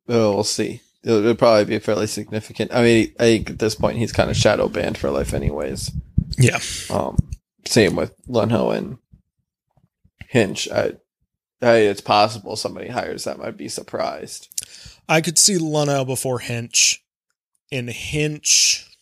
[0.08, 0.80] oh, we'll see.
[1.04, 2.74] It'll, it'll probably be fairly significant.
[2.74, 5.92] I mean, I think at this point he's kind of shadow banned for life, anyways.
[6.38, 6.58] Yeah.
[6.90, 7.16] Um,
[7.64, 8.98] same with Luhnow and
[10.26, 10.68] Hinch.
[10.70, 10.94] I,
[11.62, 13.38] I, it's possible somebody hires that.
[13.38, 14.48] Might be surprised.
[15.08, 17.04] I could see Luhnow before Hinch.
[17.70, 18.97] And Hinch.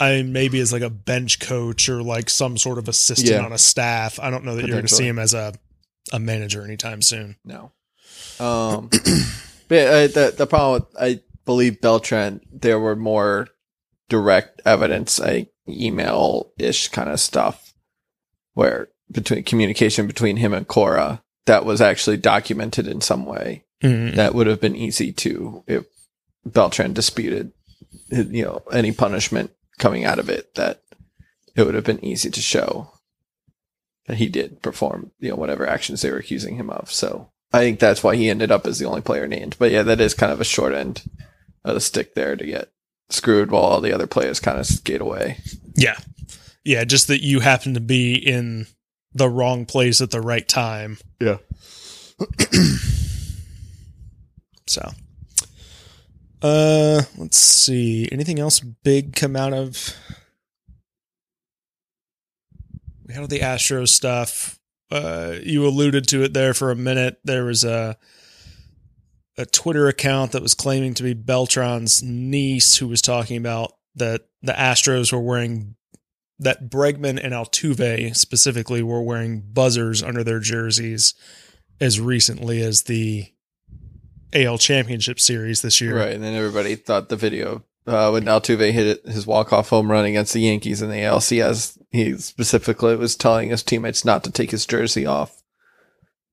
[0.00, 3.44] I mean, maybe as like a bench coach or like some sort of assistant Yeah.
[3.44, 4.18] on a staff.
[4.18, 5.52] I don't know that you're going to see him as a,
[6.12, 7.36] a manager anytime soon.
[7.44, 7.70] No.
[8.40, 8.88] Um,
[9.68, 13.48] but uh, the the problem with, I believe Beltran, there were more
[14.08, 17.74] direct evidence, like email ish kind of stuff,
[18.54, 24.14] where between communication between him and Cora that was actually documented in some way Mhm.
[24.14, 25.84] that would have been easy to if
[26.46, 27.52] Beltran disputed,
[28.10, 30.54] you know, any punishment coming out of it.
[30.54, 30.82] That
[31.56, 32.92] it would have been easy to show
[34.06, 36.92] that he did perform, you know, whatever actions they were accusing him of.
[36.92, 39.56] So I think that's why he ended up as the only player named.
[39.58, 41.02] But yeah, that is kind of a short end
[41.64, 42.70] of the stick there to get
[43.08, 45.38] screwed while all the other players kind of skate away.
[45.74, 45.98] Yeah.
[46.64, 48.66] Yeah, just that you happen to be in
[49.12, 50.98] the wrong place at the right time.
[51.18, 51.38] Yeah.
[54.70, 54.88] So
[56.42, 58.08] uh let's see.
[58.10, 59.94] Anything else big come out of
[63.06, 64.58] we had all the Astro stuff.
[64.90, 67.20] Uh you alluded to it there for a minute.
[67.24, 67.96] There was a
[69.36, 74.26] a Twitter account that was claiming to be Beltran's niece who was talking about that
[74.42, 75.76] the Astros were wearing
[76.38, 81.14] that Bregman and Altuve specifically were wearing buzzers under their jerseys
[81.80, 83.26] as recently as the
[84.32, 85.96] AL Championship Series this year.
[85.96, 86.12] Right.
[86.12, 90.04] And then everybody thought the video uh, when Altuve hit it, his walk-off home run
[90.04, 94.50] against the Yankees in the ALCS, he specifically was telling his teammates not to take
[94.50, 95.42] his jersey off.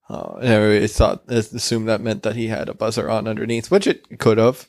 [0.09, 3.87] Uh, and everybody thought, assumed that meant that he had a buzzer on underneath, which
[3.87, 4.67] it could have.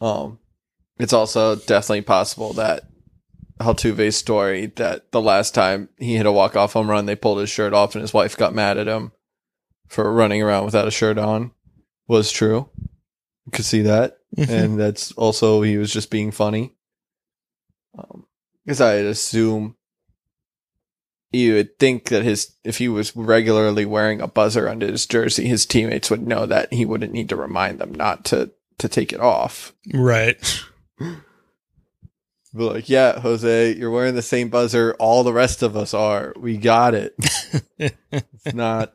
[0.00, 0.38] Um,
[0.98, 2.84] it's also definitely possible that
[3.58, 7.50] Altuve's story that the last time he hit a walk-off home run, they pulled his
[7.50, 9.12] shirt off and his wife got mad at him
[9.88, 11.52] for running around without a shirt on
[12.10, 12.68] was true.
[13.46, 16.74] You could see that and that's also he was just being funny.
[17.96, 18.26] Um,
[18.64, 19.76] because I'd assume
[21.32, 25.46] you would think that his if he was regularly wearing a buzzer under his jersey,
[25.46, 29.12] his teammates would know that he wouldn't need to remind them not to to take
[29.12, 29.74] it off.
[29.92, 30.62] right.
[32.52, 36.34] Be like, yeah, Jose, you're wearing the same buzzer all the rest of us are.
[36.36, 37.14] We got it.
[38.12, 38.92] It's not.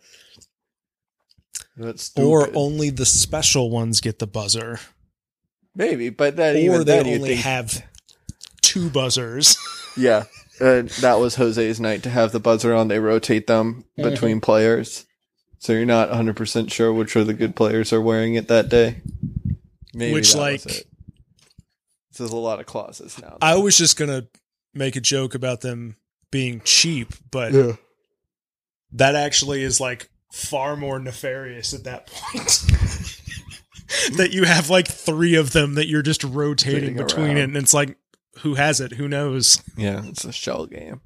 [1.77, 2.27] That's stupid.
[2.27, 4.79] Or only the special ones get the buzzer.
[5.75, 7.85] maybe, but then or even they then, you only think have
[8.61, 9.57] two buzzers.
[9.97, 10.23] Yeah.
[10.59, 12.87] And that was Jose's night to have the buzzer on.
[12.87, 14.09] They rotate them Mm-hmm.
[14.09, 15.05] between players.
[15.59, 19.01] So you're not 100% sure which of the good players are wearing it that day.
[19.93, 20.87] Maybe Which, that like- was it.
[22.11, 23.37] So there's a lot of clauses now.
[23.41, 24.27] I was just gonna
[24.73, 25.97] make a joke about them
[26.31, 27.73] being cheap, but yeah.
[28.93, 32.65] that actually is like far more nefarious at that point.
[34.17, 37.37] that you have like three of them that you're just rotating Rotating between around.
[37.37, 37.97] it, and it's like,
[38.39, 38.91] who has it?
[38.93, 39.61] Who knows?
[39.77, 40.99] Yeah, it's a shell game.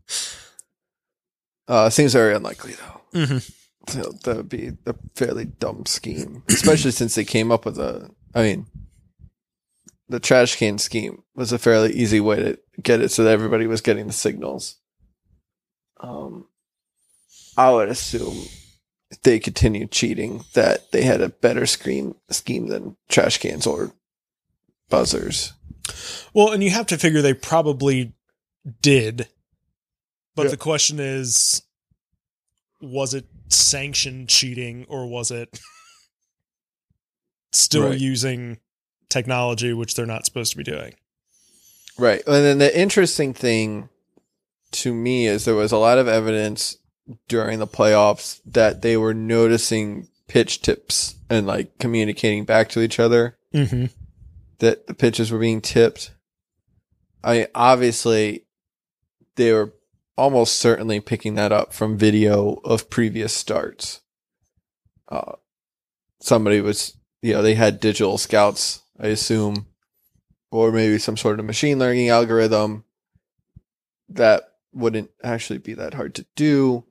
[1.68, 3.20] Uh, seems very unlikely though.
[3.20, 3.52] Mhm.
[3.90, 8.10] So that would be a fairly dumb scheme, especially since they came up with a.
[8.36, 8.66] I mean,
[10.10, 13.68] the trash can scheme was a fairly easy way to get it so that everybody
[13.68, 14.76] was getting the signals.
[16.00, 16.48] Um,
[17.58, 18.59] I would assume if
[19.24, 23.92] they continued cheating that they had a better screen scheme than trash cans or
[24.90, 25.54] buzzers.
[26.34, 28.14] Well, and you have to figure they probably
[28.82, 29.28] did.
[30.36, 30.50] But Yeah.
[30.52, 31.64] the question is
[32.82, 35.60] was it sanctioned cheating or was it
[37.52, 38.00] still Right.
[38.00, 38.60] using
[39.10, 40.94] technology which they're not supposed to be doing?
[41.98, 42.22] Right.
[42.26, 43.90] And then the interesting thing
[44.72, 46.78] to me is there was a lot of evidence
[47.28, 53.00] during the playoffs that they were noticing pitch tips and like communicating back to each
[53.00, 53.86] other Mm-hmm.
[54.60, 56.12] that the pitches were being tipped.
[57.24, 58.46] I obviously
[59.36, 59.74] they were
[60.16, 64.02] almost certainly picking that up from video of previous starts.
[65.08, 65.34] Uh,
[66.22, 69.66] somebody was, you know, they had digital scouts, I assume,
[70.52, 72.84] or maybe some sort of machine learning algorithm
[74.10, 74.44] that
[74.74, 76.86] wouldn't actually be that hard to do.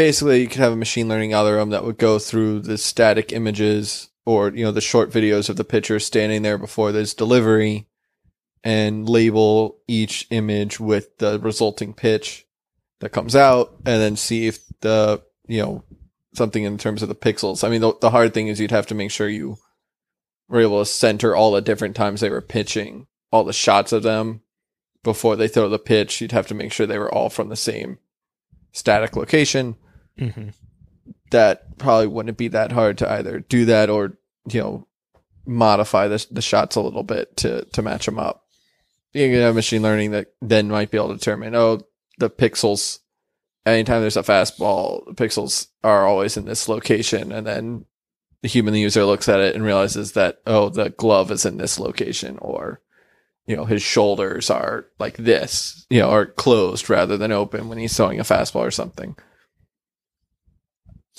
[0.00, 4.08] Basically, you could have a machine learning algorithm that would go through the static images
[4.24, 7.86] or, you know, the short videos of the pitcher standing there before this delivery
[8.64, 12.46] and label each image with the resulting pitch
[13.00, 15.84] that comes out and then see if the, you know,
[16.32, 17.62] something in terms of the pixels.
[17.62, 19.58] I mean, the, the hard thing is you'd have to make sure you
[20.48, 24.02] were able to center all the different times they were pitching, all the shots of
[24.02, 24.40] them
[25.04, 26.22] before they throw the pitch.
[26.22, 27.98] You'd have to make sure they were all from the same
[28.72, 29.76] static location.
[30.20, 30.50] Mm-hmm.
[31.30, 34.18] That probably wouldn't be that hard to either do that or,
[34.50, 34.86] you know,
[35.46, 38.44] modify the, the shots a little bit to, to match them up.
[39.12, 41.80] You can have machine learning that then might be able to determine, oh,
[42.18, 42.98] the pixels,
[43.66, 47.32] anytime there's a fastball, the pixels are always in this location.
[47.32, 47.86] And then
[48.42, 51.80] the human user looks at it and realizes that, oh, the glove is in this
[51.80, 52.80] location or,
[53.46, 57.78] you know, his shoulders are like this, you know, are closed rather than open when
[57.78, 59.16] he's throwing a fastball or something.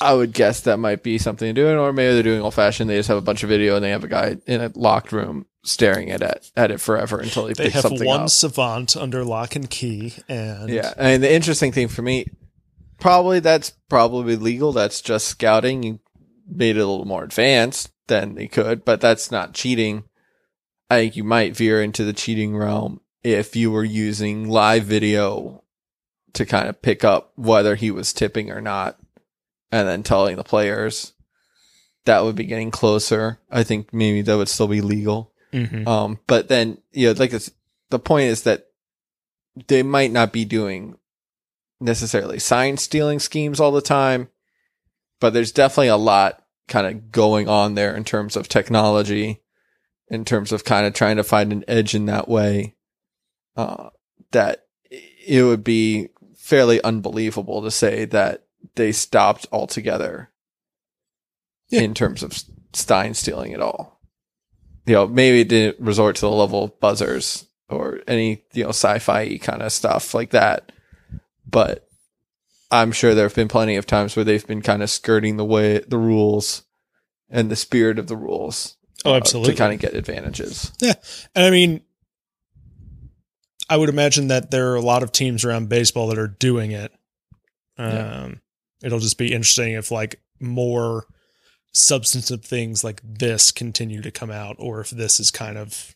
[0.02, 2.90] I would guess that might be something to do, or maybe they're doing old fashioned.
[2.90, 5.12] They just have a bunch of video and they have a guy in a locked
[5.12, 9.24] room staring at it at it forever until he They picks have one savant under
[9.24, 12.26] lock and key and Yeah, and the interesting thing for me,
[13.00, 14.72] probably that's probably legal.
[14.72, 15.84] That's just scouting.
[15.84, 16.00] You
[16.48, 20.04] made it a little more advanced than they could, but that's not cheating.
[20.90, 25.64] I think you might veer into the cheating realm if you were using live video
[26.34, 28.98] to kind of pick up whether he was tipping or not,
[29.72, 31.14] and then telling the players.
[32.06, 33.40] That would be getting closer.
[33.52, 35.32] I think maybe that would still be legal.
[35.54, 35.88] Mhm.
[35.88, 37.52] Um, but then, you know, like it's,
[37.90, 38.68] the point is that
[39.68, 40.98] they might not be doing
[41.80, 44.30] necessarily sign stealing schemes all the time,
[45.20, 49.42] but there's definitely a lot kind of going on there in terms of technology,
[50.08, 52.76] in terms of kind of trying to find an edge in that way.
[53.56, 53.90] Uh,
[54.32, 58.46] that it would be fairly unbelievable to say that
[58.76, 60.30] they stopped altogether
[61.70, 61.82] Yeah.
[61.82, 62.42] in terms of
[62.74, 64.00] Stein stealing it all
[64.88, 68.70] you know, maybe it didn't resort to the level of buzzers or any, you know,
[68.70, 70.72] sci-fi kind of stuff like that.
[71.48, 71.88] But
[72.72, 75.46] I'm sure there have been plenty of times where they've been kind of skirting the
[75.46, 76.64] way, the rules
[77.30, 79.54] and the spirit of the rules Oh, uh, absolutely.
[79.54, 80.72] to kind of get advantages.
[80.82, 80.94] Yeah.
[81.36, 81.82] And I mean,
[83.70, 86.72] I would imagine that there are a lot of teams around baseball that are doing
[86.72, 86.92] it.
[87.78, 88.30] Um, Yeah.
[88.84, 91.06] It'll just be interesting if like more
[91.74, 95.96] substantive things like this continue to come out, or if this is kind of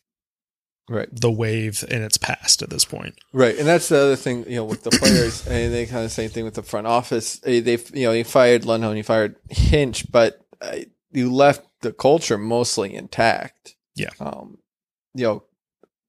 [0.88, 1.08] Right.
[1.12, 3.18] the wave in its past at this point.
[3.32, 6.12] Right, and that's the other thing, you know, with the players, and they kind of
[6.12, 7.38] same thing with the front office.
[7.40, 10.76] They, they you know, you fired Luhnow, you fired Hinch, but uh,
[11.10, 13.74] you left the culture mostly intact.
[13.96, 14.10] Yeah.
[14.20, 14.58] Um,
[15.14, 15.42] you know,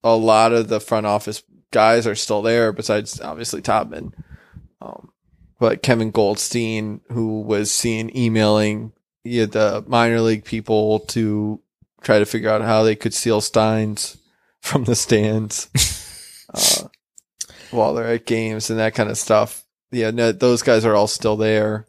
[0.03, 4.13] a lot of the front office guys are still there, besides obviously Taubman.
[4.79, 5.09] Um,
[5.59, 8.93] but Kevin Goldstein, who was seen emailing
[9.23, 11.61] the minor league people to
[12.01, 14.17] try to figure out how they could steal Steins
[14.61, 15.69] from the stands
[16.53, 16.87] uh,
[17.71, 19.63] while they're at games and that kind of stuff.
[19.91, 21.87] Yeah, no, those guys are all still there,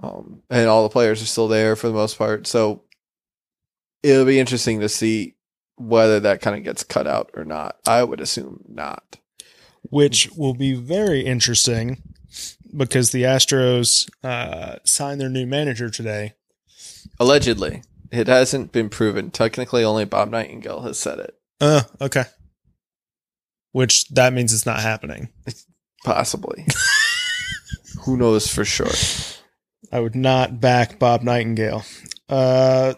[0.00, 2.46] um, and all the players are still there for the most part.
[2.46, 2.84] So
[4.02, 5.34] it'll be interesting to see
[5.76, 7.76] whether that kind of gets cut out or not.
[7.86, 9.18] I would assume not.
[9.82, 12.02] which will be very interesting
[12.76, 16.34] because the Astros uh, signed their new manager today.
[17.18, 19.30] Allegedly, it hasn't been proven.
[19.30, 21.34] Technically, only Bob Nightingale has said it.
[21.60, 22.24] Uh, okay.
[23.72, 25.28] Which that means it's not happening.
[26.04, 26.66] Possibly.
[28.02, 28.90] Who knows for sure?
[29.92, 31.84] I would not back Bob Nightingale.
[32.28, 32.94] Uh,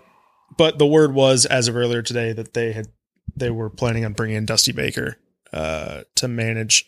[0.57, 2.89] but the word was as of earlier today that they had
[3.35, 5.17] they were planning on bringing in Dusty Baker
[5.53, 6.87] uh, to manage,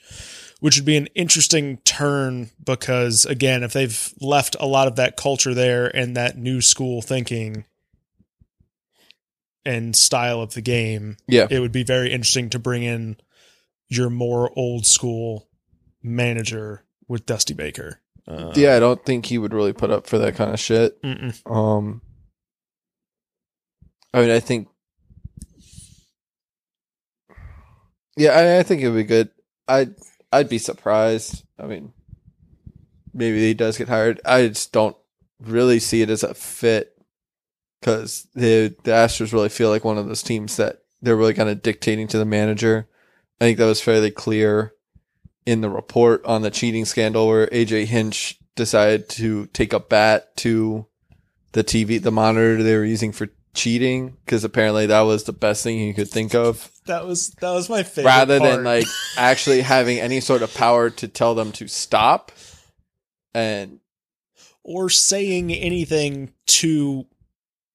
[0.60, 5.16] which would be an interesting turn because, again, if they've left a lot of that
[5.16, 7.64] culture there and that new school thinking
[9.66, 11.46] and style of the game, Yeah.
[11.50, 13.16] it would be very interesting to bring in
[13.88, 15.48] your more old school
[16.02, 18.00] manager with Dusty Baker.
[18.26, 21.00] Uh, yeah, I don't think he would really put up for that kind of shit.
[21.02, 21.50] mm-mm.
[21.50, 22.00] Um,
[24.12, 24.68] I mean, I think,
[28.16, 29.30] yeah, I, I think it would be good.
[29.68, 29.94] I'd
[30.32, 31.44] I'd be surprised.
[31.58, 31.92] I mean,
[33.12, 34.20] maybe he does get hired.
[34.24, 34.96] I just don't
[35.40, 36.96] really see it as a fit
[37.80, 41.48] because the the Astros really feel like one of those teams that they're really kind
[41.48, 42.88] of dictating to the manager.
[43.40, 44.72] I think that was fairly clear
[45.44, 50.36] in the report on the cheating scandal where AJ Hinch decided to take a bat
[50.38, 50.86] to
[51.52, 55.62] the TV, the monitor they were using for cheating, because apparently that was the best
[55.62, 58.10] thing he could think of, That was that was my favorite.
[58.10, 58.50] rather part.
[58.50, 58.86] than like
[59.16, 62.32] actually having any sort of power to tell them to stop.
[63.34, 63.80] And
[64.62, 67.06] or saying anything to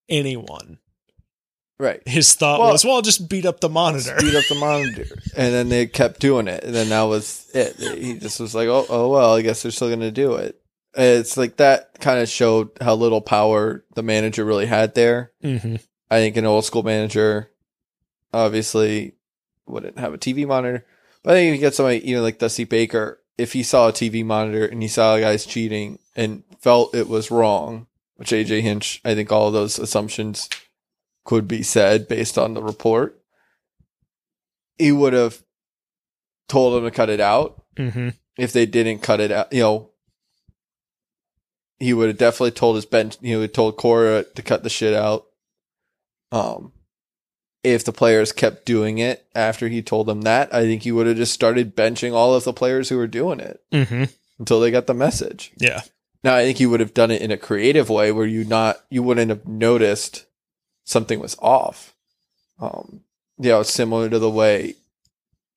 [0.07, 0.79] anyone.
[1.79, 4.55] right, His thought Well- was, "Well, I'll just beat up the monitor." Beat up the
[4.55, 5.05] monitor,
[5.35, 7.75] and then they kept doing it, and then that was it.
[7.77, 10.59] He just was like, "Oh, oh well, I guess they're still gonna do it."
[10.95, 15.31] It's like that kind of showed how little power the manager really had there.
[15.41, 15.75] hmm
[16.11, 17.51] I think an old school manager
[18.33, 19.13] obviously
[19.67, 20.85] wouldn't have a TV monitor.
[21.21, 23.89] But I think if you get somebody, you know, like Dusty Baker, if he saw
[23.89, 27.85] a TV monitor and he saw guys cheating and felt it was wrong,
[28.15, 30.49] which AJ Hinch, I think all those assumptions
[31.25, 33.21] could be said based on the report,
[34.79, 35.43] he would have
[36.47, 39.88] told them to cut it out hmm if they didn't cut it out, you know,
[41.79, 44.69] he would have definitely told his bench, he would have told Cora to cut the
[44.69, 45.25] shit out.
[46.31, 46.73] Um,
[47.63, 51.07] if the players kept doing it after he told them that, I think he would
[51.07, 54.05] have just started benching all of the players who were doing it hmm
[54.37, 55.51] until they got the message.
[55.57, 55.81] Yeah.
[56.23, 58.77] Now, I think he would have done it in a creative way where you not,
[58.89, 60.25] you wouldn't have noticed
[60.85, 61.93] something was off.
[62.59, 63.01] Um,
[63.37, 64.75] you know, similar to the way,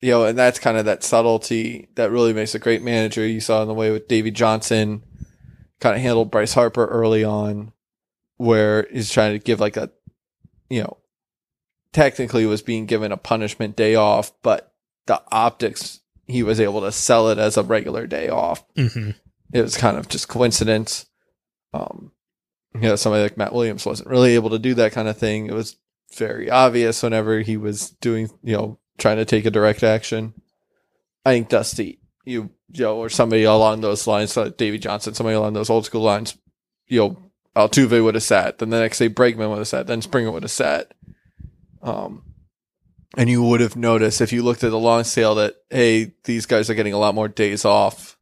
[0.00, 3.26] you know, and that's kind of that subtlety that really makes a great manager.
[3.26, 5.02] You saw in the way with Davey Johnson,
[5.82, 7.72] kind of handled Bryce Harper early on,
[8.38, 9.90] where he's trying to give like a,
[10.70, 10.96] you know,
[11.92, 14.72] technically was being given a punishment day off, but
[15.06, 19.10] the optics, he was able to sell it as a regular day off hmm
[19.52, 21.06] it was kind of just coincidence.
[21.74, 22.12] Um,
[22.74, 25.46] you know, somebody like Matt Williams wasn't really able to do that kind of thing.
[25.46, 25.76] It was
[26.16, 30.34] very obvious whenever he was doing, you know, trying to take a direct action.
[31.24, 35.36] I think Dusty, you, you know, or somebody along those lines, like Davey Johnson, somebody
[35.36, 36.36] along those old school lines,
[36.86, 38.58] you know, Altuve would have sat.
[38.58, 39.86] Then the next day, Bregman would have sat.
[39.86, 40.92] Then Springer would have sat.
[41.82, 42.24] Um,
[43.16, 46.46] and you would have noticed if you looked at the long sale that hey, these
[46.46, 48.16] guys are getting a lot more days off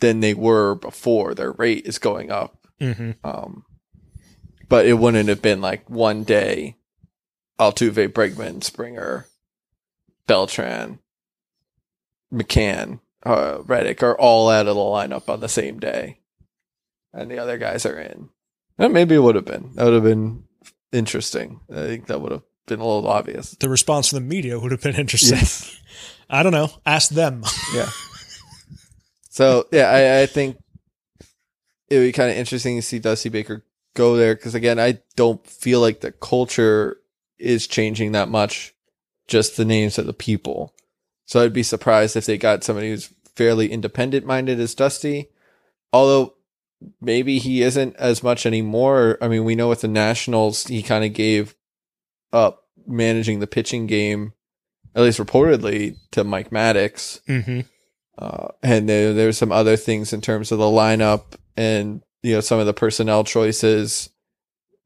[0.00, 1.34] than they were before.
[1.34, 2.66] Their rate is going up.
[2.80, 3.64] hmm Um,
[4.68, 6.76] but it wouldn't have been like one day
[7.58, 9.26] Altuve, Bregman, Springer,
[10.28, 11.00] Beltran,
[12.32, 16.20] McCann, uh, Reddick are all out of the lineup on the same day.
[17.12, 18.28] And the other guys are in.
[18.78, 19.72] Maybe it would have been.
[19.74, 20.44] That would have been
[20.92, 21.60] interesting.
[21.70, 23.52] I think that would have been a little obvious.
[23.52, 25.38] The response from the media would have been interesting.
[25.38, 25.80] Yes.
[26.30, 26.70] I don't know.
[26.86, 27.42] Ask them.
[27.74, 27.90] Yeah.
[29.30, 30.56] so yeah, I, I think
[31.88, 33.64] it would be kind of interesting to see Dusty Baker
[33.94, 36.98] go there because again, I don't feel like the culture
[37.38, 38.74] is changing that much.
[39.26, 40.74] Just the names of the people.
[41.28, 45.28] So I'd be surprised if they got somebody who's fairly independent minded as Dusty.
[45.92, 46.34] Although
[47.00, 49.18] maybe he isn't as much anymore.
[49.20, 51.54] I mean, we know with the Nationals, he kind of gave
[52.32, 54.32] up managing the pitching game,
[54.94, 57.20] at least reportedly, to Mike Maddux.
[57.26, 57.60] hmm
[58.16, 62.40] Uh, and there, there's some other things in terms of the lineup and, you know,
[62.40, 64.10] some of the personnel choices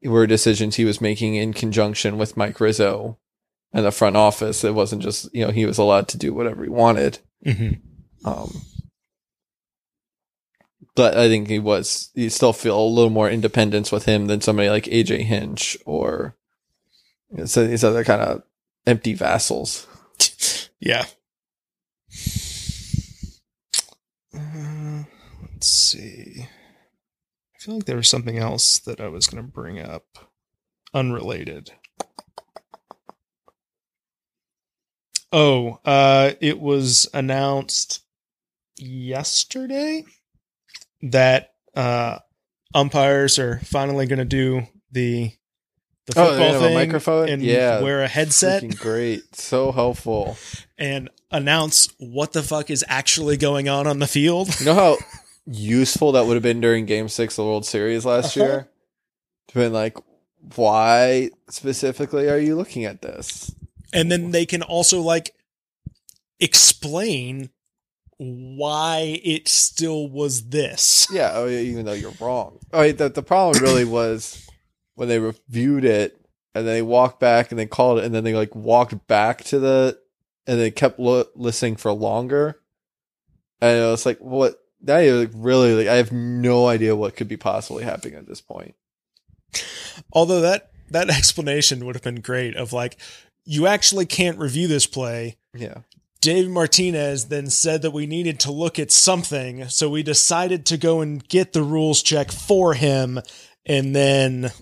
[0.03, 3.17] were decisions he was making in conjunction with Mike Rizzo
[3.73, 4.63] and the front office.
[4.63, 7.19] It wasn't just, you know, he was allowed to do whatever he wanted.
[7.43, 7.71] hmm
[8.23, 8.61] Um,
[10.95, 14.41] but I think he was, you still feel a little more independence with him than
[14.41, 16.35] somebody like AJ Hinch or
[17.31, 18.43] you know, so these other kind of
[18.85, 19.87] empty vassals.
[20.85, 21.05] Yeah.
[24.35, 25.03] Uh,
[25.49, 26.45] let's see.
[26.45, 30.03] I feel like there was something else that I was going to bring up,
[30.93, 31.71] unrelated.
[35.33, 38.01] Oh, uh, it was announced
[38.77, 40.05] yesterday
[41.01, 42.19] that uh,
[42.73, 45.31] umpires are finally going to do the
[46.05, 47.29] the Oh, football they have a thing microphone?
[47.29, 47.81] and Yeah.
[47.81, 49.35] wear a headset Freaking great.
[49.35, 50.37] So helpful.
[50.77, 54.59] and announce what the fuck is actually going on on the field.
[54.59, 54.97] You know how
[55.47, 58.45] useful that would have been during Game Six of the World Series last Uh-huh.
[58.45, 58.69] year?
[59.47, 59.97] To been like,
[60.55, 63.51] why specifically are you looking at this?
[63.93, 65.35] And then they can also like
[66.39, 67.49] explain
[68.17, 71.07] why it still was this.
[71.11, 72.59] Yeah, oh, yeah, even though you're wrong.
[72.71, 74.47] Oh, wait, the the problem really was
[74.95, 76.19] when they reviewed it
[76.55, 79.59] and they walked back and they called it and then they like walked back to
[79.59, 79.99] the
[80.45, 82.59] and they kept lo- listening for longer.
[83.61, 84.59] And it was like, what?
[84.81, 88.27] That is like really like I have no idea what could be possibly happening at
[88.27, 88.75] this point.
[90.11, 92.97] Although that that explanation would have been great of like
[93.45, 95.37] you actually can't review this play.
[95.53, 95.79] Yeah.
[96.21, 100.77] Dave Martinez then said that we needed to look at something, so we decided to
[100.77, 103.19] go and get the rules check for him
[103.65, 104.51] and then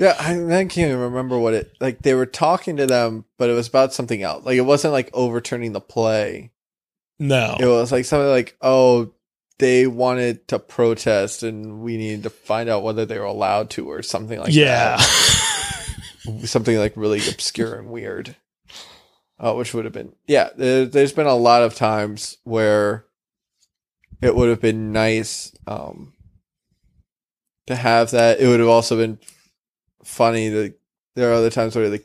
[0.00, 2.00] Yeah, I, I can't even remember what it like.
[2.00, 4.46] They were talking to them, but it was about something else.
[4.46, 6.52] Like it wasn't like overturning the play.
[7.18, 7.58] no.
[7.60, 9.12] It was like something like, oh,
[9.58, 13.90] they wanted to protest, and we needed to find out whether they were allowed to,
[13.90, 14.54] or something like that.
[14.54, 14.96] yeah.
[14.96, 15.46] that.
[16.44, 18.36] Something like really obscure and weird.
[19.38, 20.50] Uh, which would have been, yeah.
[20.54, 23.06] There, there's been a lot of times where
[24.20, 26.12] it would have been nice um,
[27.66, 28.38] to have that.
[28.38, 29.18] It would have also been
[30.04, 30.74] funny that
[31.14, 32.02] there are other times where the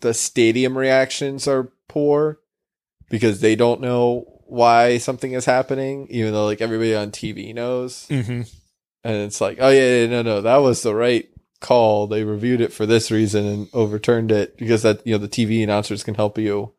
[0.00, 2.38] the stadium reactions are poor
[3.10, 8.06] because they don't know why something is happening, even though like everybody on TV knows.
[8.08, 8.42] hmm
[9.04, 11.28] And it's like, oh yeah, yeah, no, no, that was the right
[11.60, 12.06] call.
[12.06, 15.62] They reviewed it for this reason and overturned it because that you know the TV
[15.62, 16.72] announcers can help you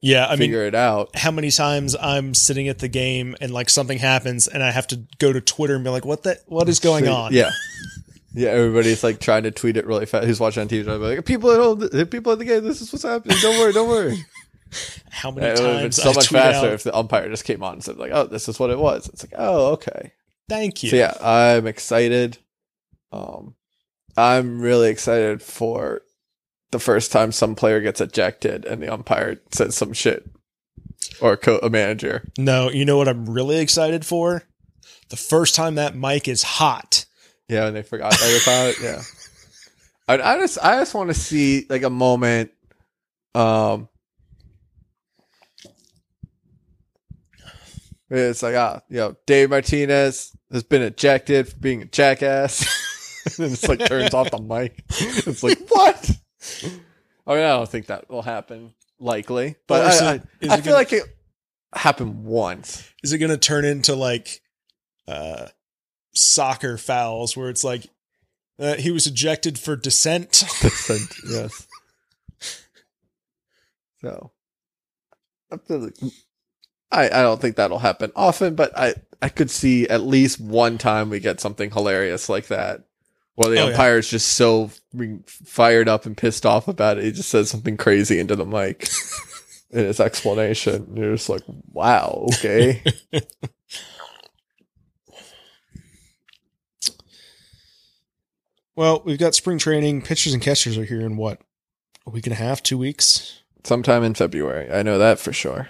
[0.00, 1.10] Yeah, I mean figure it out.
[1.16, 4.86] how many times I'm sitting at the game and like something happens and I have
[4.88, 7.50] to go to Twitter and be like, "What the what is going on?" Yeah.
[8.32, 10.24] Yeah, everybody's like trying to tweet it really fast.
[10.24, 10.84] Who's watching on TV?
[10.84, 12.62] Trying to be like, people at home, people at the game.
[12.62, 13.36] This is what's happening.
[13.42, 14.24] Don't worry, don't worry.
[15.10, 17.28] How many it would have been times so I much faster out, if the umpire
[17.28, 19.72] just came on and said like, "Oh, this is what it was." It's like, "Oh,
[19.72, 20.12] okay."
[20.48, 20.90] Thank you.
[20.90, 22.38] So yeah, I'm excited.
[23.10, 23.56] Um,
[24.20, 26.02] I'm really excited for
[26.70, 30.30] the first time some player gets ejected and the umpire says some shit,
[31.20, 32.28] or a, co- a manager.
[32.38, 34.44] No, you know what I'm really excited for?
[35.08, 37.06] The first time that mic is hot.
[37.48, 38.76] Yeah, and they forgot that about it.
[38.82, 39.02] Yeah,
[40.06, 42.52] I, I just I just want to see like a moment.
[43.34, 43.88] Um,
[48.08, 52.64] it's like ah, you know, Dave Martinez has been ejected for being a jackass,
[53.38, 54.84] and it's like turns off the mic.
[54.88, 56.10] It's like what?
[57.26, 58.74] I mean, I don't think that will happen.
[58.98, 61.04] Likely, but Or is I, it- I, I it feel gonna- like it
[61.74, 62.86] happened once.
[63.02, 64.42] Is it going to turn into like
[65.08, 65.46] uh
[66.12, 67.86] soccer fouls where it's like
[68.58, 70.30] uh, he was ejected for dissent?
[70.60, 71.66] Dissent, yes.
[74.02, 74.32] So,
[75.52, 75.96] I feel like-
[76.92, 80.76] I I don't think that'll happen often, but I I could see at least one
[80.76, 82.80] time we get something hilarious like that,
[83.40, 83.70] where the Oh, yeah.
[83.70, 84.70] umpire is just so
[85.26, 88.88] fired up and pissed off about it, he just says something crazy into the mic
[89.70, 90.74] in his explanation.
[90.88, 91.42] And you're just like,
[91.72, 92.82] wow, okay.
[98.76, 100.02] well, we've got spring training.
[100.02, 101.40] Pitchers and catchers are here in what?
[102.06, 103.40] A week and a half, two weeks?
[103.64, 105.68] Sometime in February, I know that for sure.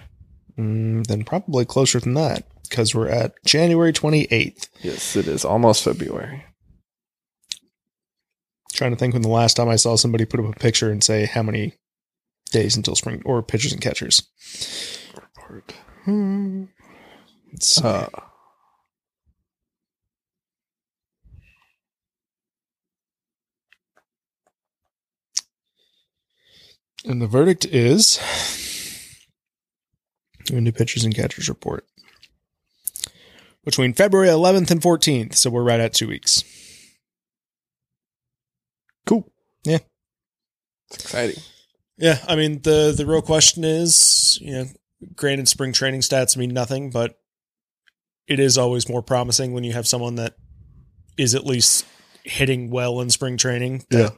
[0.57, 4.69] Mm, then probably closer than that because we're at January 28th.
[4.81, 6.45] Yes, it is almost February.
[8.73, 11.03] Trying to think when the last time I saw somebody put up a picture and
[11.03, 11.75] say how many
[12.51, 14.23] days until spring or pitchers and catchers.
[16.05, 16.65] Hmm.
[17.53, 17.83] Let's.
[17.83, 18.09] Uh,
[27.05, 28.19] and the verdict is
[30.53, 31.87] a new pitchers and catchers report
[33.65, 35.35] between February 11th and 14th.
[35.35, 36.45] So we're right at two weeks.
[39.07, 39.31] cool.
[39.65, 39.79] Yeah.
[40.93, 41.43] It's exciting.
[41.97, 44.65] Yeah, I mean the the real question is, you know,
[45.15, 47.19] granted spring training stats mean nothing, but
[48.27, 50.37] it is always more promising when you have someone that
[51.19, 51.85] is at least
[52.25, 53.85] hitting well in spring training.
[53.91, 54.11] that Yeah.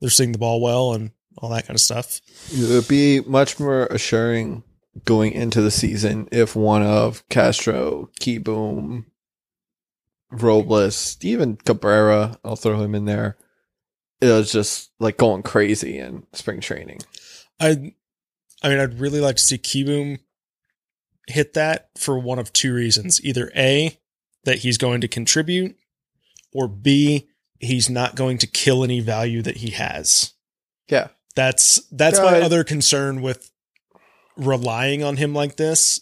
[0.00, 2.20] They're seeing the ball well and all that kind of stuff.
[2.52, 4.62] It would be much more assuring
[5.04, 9.04] going into the season if one of Castro, Kieboom,
[10.30, 13.36] Robles, even Cabrera, I'll throw him in there.
[14.20, 17.00] It was just like going crazy in spring training.
[17.60, 17.92] I
[18.62, 20.18] I mean I'd really like to see Kieboom
[21.26, 23.22] hit that for one of two reasons.
[23.24, 23.98] Either A,
[24.44, 25.76] that he's going to contribute,
[26.52, 27.28] or B,
[27.58, 30.32] he's not going to kill any value that he has.
[30.88, 31.08] Yeah.
[31.34, 33.50] That's that's my other concern with
[34.36, 36.00] relying on him like this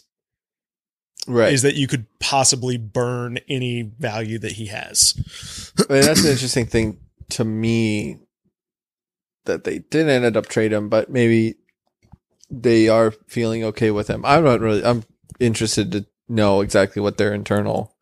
[1.27, 1.51] Right.
[1.53, 5.15] is that you could possibly burn any value that he has.
[5.89, 8.19] I mean, that's an interesting thing to me
[9.45, 11.55] that they didn't end up trade him, but maybe
[12.49, 14.23] they are feeling okay with him.
[14.25, 14.83] I'm not really.
[14.83, 15.03] I'm
[15.39, 17.95] interested to know exactly what their internal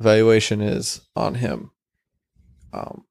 [0.00, 1.70] evaluation is on him.
[2.72, 3.04] Um,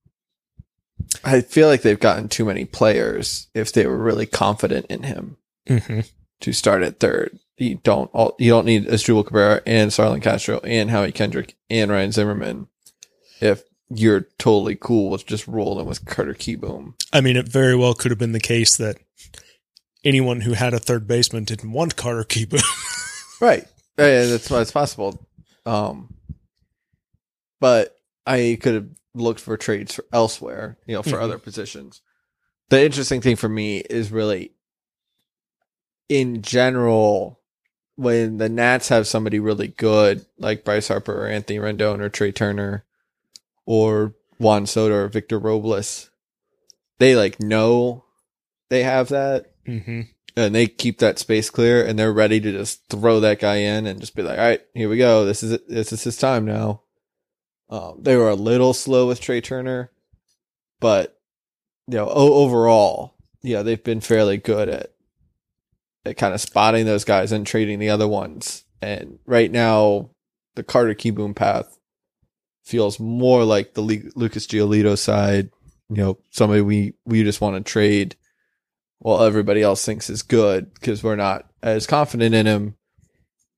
[1.23, 5.37] I feel like they've gotten too many players if they were really confident in him
[5.67, 6.01] Mm-hmm.
[6.41, 7.39] to start at third.
[7.57, 11.89] You don't all, you don't need Asdrubal Cabrera and Starlin Castro and Howie Kendrick and
[11.89, 12.67] Ryan Zimmerman
[13.39, 13.63] if
[13.95, 16.93] you're totally cool with just rolling with Carter Kieboom.
[17.11, 18.97] I mean, it very well could have been the case that
[20.03, 22.61] anyone who had a third baseman didn't want Carter Kieboom.
[23.41, 23.67] Right.
[23.97, 25.27] Yeah, that's why it's possible.
[25.65, 26.13] Um,
[27.59, 31.21] but I could have looked for trades for elsewhere, you know, for Mhm.
[31.23, 32.01] other positions.
[32.69, 34.53] The interesting thing for me is really
[36.07, 37.41] in general
[37.95, 42.31] when the Nats have somebody really good like Bryce Harper or Anthony Rendon or Trea
[42.31, 42.85] Turner
[43.65, 46.09] or Juan Soto or Victor Robles,
[46.99, 48.05] they like know
[48.69, 50.01] they have that mm-hmm.
[50.35, 53.85] and they keep that space clear and they're ready to just throw that guy in
[53.85, 55.25] and just be like, all right, here we go.
[55.25, 55.69] This is it.
[55.69, 56.81] This is his time now.
[57.69, 59.91] Um, they were a little slow with Trea Turner,
[60.79, 61.19] but
[61.87, 64.93] you know, overall, yeah, they've been fairly good at
[66.05, 68.65] at kind of spotting those guys and trading the other ones.
[68.81, 70.09] And right now,
[70.55, 71.77] the Carter Kieboom path
[72.63, 75.49] feels more like the Le- Lucas Giolito side.
[75.89, 78.15] You know, somebody we we just want to trade
[78.99, 82.75] while everybody else thinks is good because we're not as confident in him.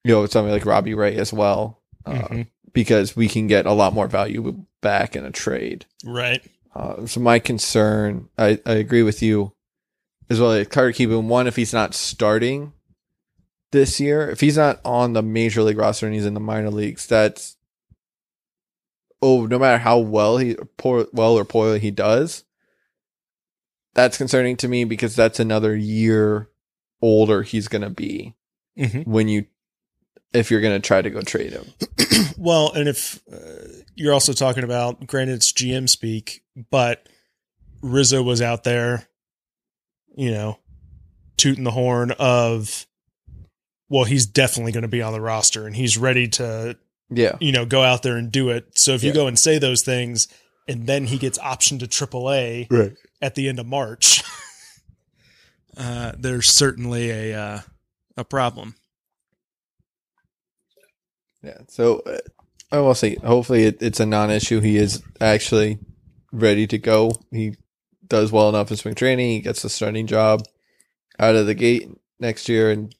[0.03, 2.48] You know, somebody like Robbie Ray as well, uh, Mhm.
[2.73, 5.86] because we can get a lot more value back in a trade.
[6.03, 6.44] Right.
[6.76, 9.53] Uh, so my concern, I, I agree with you,
[10.30, 10.49] as well.
[10.49, 12.73] Like Carter Kieboom, one, if he's not starting
[13.72, 16.69] this year, if he's not on the major league roster and he's in the minor
[16.69, 17.56] leagues, that's
[19.26, 22.43] oh, no matter how well he poor well or poorly he does,
[23.95, 26.49] that's concerning to me because that's another year
[27.02, 28.35] older he's gonna be
[28.77, 29.10] Mm-hmm.
[29.10, 29.45] when you
[30.34, 31.65] if you're gonna try to go trade him.
[32.38, 37.07] well, and if uh, you're also talking about, granted, it's GM speak, but
[37.81, 39.07] Rizzo was out there,
[40.18, 40.60] you know,
[41.38, 42.85] tooting the horn of,
[43.88, 46.77] well, he's definitely going to be on the roster and he's ready to,
[47.10, 47.38] Yeah.
[47.40, 48.77] you know, go out there and do it.
[48.77, 49.15] So if you Yeah.
[49.15, 50.27] go and say those things
[50.68, 52.94] and then he gets optioned to AAA Right.
[53.22, 54.23] at the end of March,
[55.77, 57.60] uh, there's certainly a uh,
[58.18, 58.76] a problem.
[61.44, 61.60] Yeah.
[61.68, 62.18] So uh,
[62.72, 64.61] I will say, hopefully, it, it's a non-issue.
[64.61, 65.80] He is actually
[66.32, 67.11] ready to go.
[67.32, 67.56] He
[68.07, 69.30] does well enough in spring training.
[69.30, 70.44] He gets a starting job
[71.19, 71.88] out of the gate
[72.19, 72.94] next year, and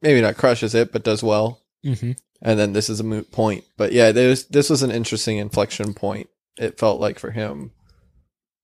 [0.00, 1.60] maybe not crushes it, but does well.
[1.84, 2.12] Mm-hmm.
[2.42, 3.64] And then this is a moot point.
[3.76, 6.28] But yeah, was, this was an interesting inflection point.
[6.58, 7.70] It felt like for him,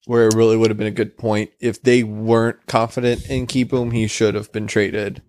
[0.06, 3.92] where it really would have been a good point if they weren't confident in Kieboom.
[3.92, 5.22] He should have been traded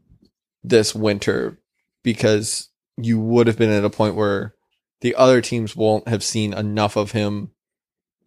[0.63, 1.59] this winter
[2.03, 4.55] because you would have been at a point where
[5.01, 7.51] the other teams won't have seen enough of him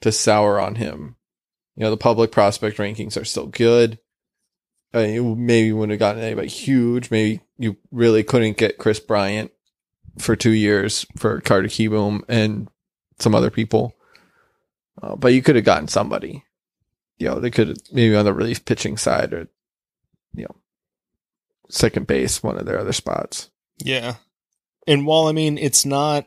[0.01, 1.17] to sour on him.
[1.75, 3.99] You know, the public prospect rankings are still good.
[4.95, 7.11] I mean, you maybe wouldn't have gotten anybody huge.
[7.11, 9.51] Maybe you really couldn't get Kris Bryant
[10.19, 12.69] for two years for Carter Kieboom and
[13.19, 13.95] some other people.
[15.03, 16.45] Uh, but you could have gotten somebody.
[17.19, 19.49] You know, they could maybe on the relief pitching side or,
[20.35, 20.57] you know,
[21.69, 23.51] second base, one of their other spots.
[23.79, 24.17] Yeah.
[24.87, 26.27] And while I mean it's not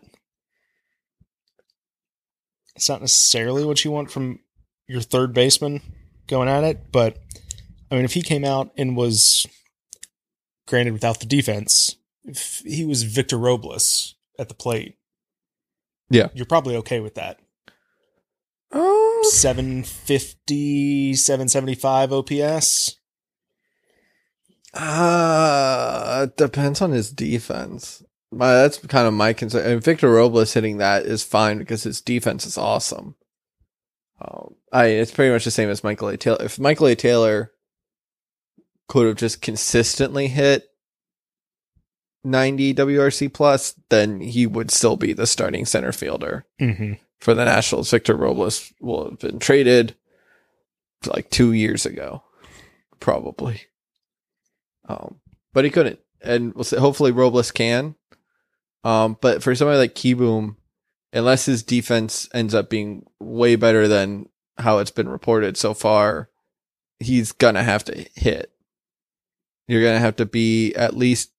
[2.76, 4.40] it's not necessarily what you want from
[4.88, 5.82] your third baseman
[6.28, 7.18] going at it, but
[7.92, 9.46] I mean if he came out and was
[10.68, 11.98] granted without the defense,
[12.66, 14.98] he was Victor Robles at the plate.
[16.10, 16.30] Yeah.
[16.34, 17.40] You're probably okay with that.
[18.72, 22.98] Oh, 750, 775 OPS.
[24.74, 28.04] uh, depends on his defense.
[28.32, 29.66] My, that's kind of my concern.
[29.66, 33.16] And Victor Robles hitting that is fine because his defense is awesome.
[34.20, 36.18] Um, I it's pretty much the same as Michael A.
[36.18, 36.44] Taylor.
[36.44, 36.96] If Michael A.
[36.96, 37.52] Taylor
[38.88, 40.70] could have just consistently hit
[42.26, 46.94] 90 WRC plus, then he would still be the starting center fielder Mm-hmm.
[47.20, 47.92] for the Nationals.
[47.92, 49.96] Victor Robles will have been traded
[51.06, 52.24] like two years ago,
[53.00, 53.62] probably.
[54.88, 55.20] Um,
[55.54, 57.96] but he couldn't, and we'll say hopefully Robles can.
[58.84, 60.56] Um, but for somebody like Kieboom,
[61.14, 66.30] unless his defense ends up being way better than how it's been reported so far,
[67.00, 68.52] he's gonna have to hit.
[69.68, 71.32] You're gonna have to be at least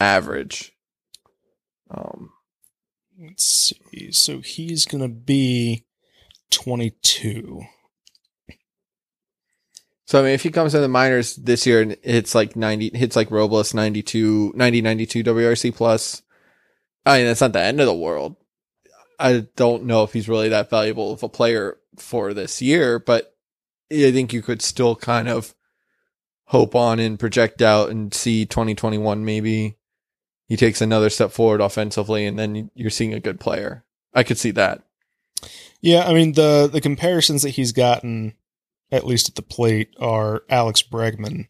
[0.00, 0.72] average.
[1.90, 2.30] Um,
[3.20, 4.12] Let's see.
[4.12, 5.84] So he's going to be
[6.50, 7.62] 22.
[10.04, 12.96] so I mean, if he comes in the minors this year and hits like 90,
[12.96, 16.22] hits like Robles 92, 90, 92 WRC plus,
[17.04, 18.36] I mean, that's not the end of the world.
[19.18, 23.34] I don't know if he's really that valuable of a player for this year, but
[23.90, 25.54] I think you could still kind of
[26.44, 29.77] hope on and project out and see 2021 maybe
[30.48, 33.84] he takes another step forward offensively and then you're seeing a good player.
[34.14, 34.82] I could see that.
[35.80, 38.34] Yeah, I mean the the comparisons that he's gotten,
[38.90, 41.46] at least at the plate, are Alex Bregman.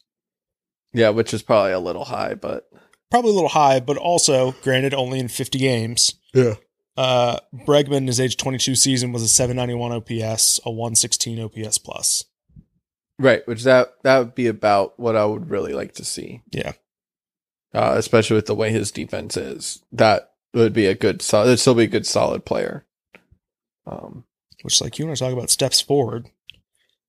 [0.92, 2.68] Yeah, which is probably a little high, but
[3.10, 6.14] Probably a little high, but also, granted, only in 50 games.
[6.34, 6.54] yeah.
[6.94, 12.24] Uh, Bregman, his age 22 season was a 791 OPS, a 116 OPS plus.
[13.20, 16.42] Right, which that that would be about what I would really like to see.
[16.50, 16.72] Yeah.
[17.74, 19.82] Uh, especially with the way his defense is.
[19.92, 22.86] That would be a good solid it'd still be a good solid player.
[23.86, 24.24] Um
[24.62, 26.30] Which, like, you want to talk about steps forward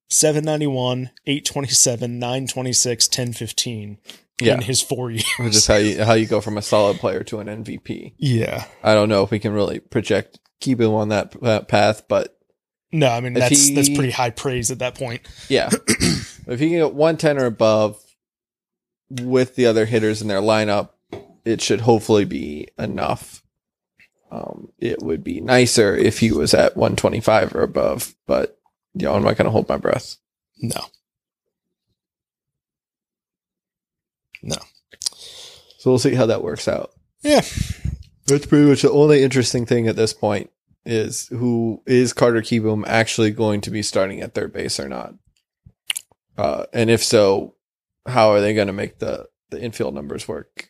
[0.10, 3.98] 791, 827, 926, 1015
[4.42, 4.54] yeah.
[4.56, 5.26] in his four years.
[5.40, 8.14] Which is how you how you go from a solid player to an MVP.
[8.18, 8.66] Yeah.
[8.84, 12.38] I don't know if we can really project keep him on that, that path, but
[12.92, 15.22] No, I mean, that's, he- that's pretty high praise at that point.
[15.48, 15.70] yeah.
[15.88, 18.02] if he can get 110 or above
[19.10, 20.90] with the other hitters in their lineup,
[21.46, 23.44] it should hopefully be enough.
[24.32, 28.60] Um, it would be nicer if he was at 125 or above, but
[28.94, 30.18] you know, I'm not going to hold my breath.
[30.62, 30.82] No.
[34.44, 34.58] No.
[35.78, 36.92] So we'll see how that works out.
[37.22, 37.42] Yeah.
[38.28, 40.52] That's pretty much the only interesting thing at this point
[40.86, 45.16] is who is Carter Kieboom actually going to be starting at third base or not?
[46.38, 47.56] Uh, and if so,
[48.10, 50.70] how are they going to make the, the infield numbers work?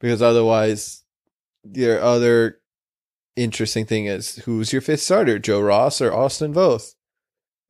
[0.00, 1.04] Because otherwise,
[1.72, 2.58] your other
[3.36, 6.94] interesting thing is who's your fifth starter, Joe Ross or Austin Voth?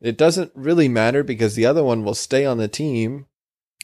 [0.00, 3.26] It doesn't really matter because the other one will stay on the team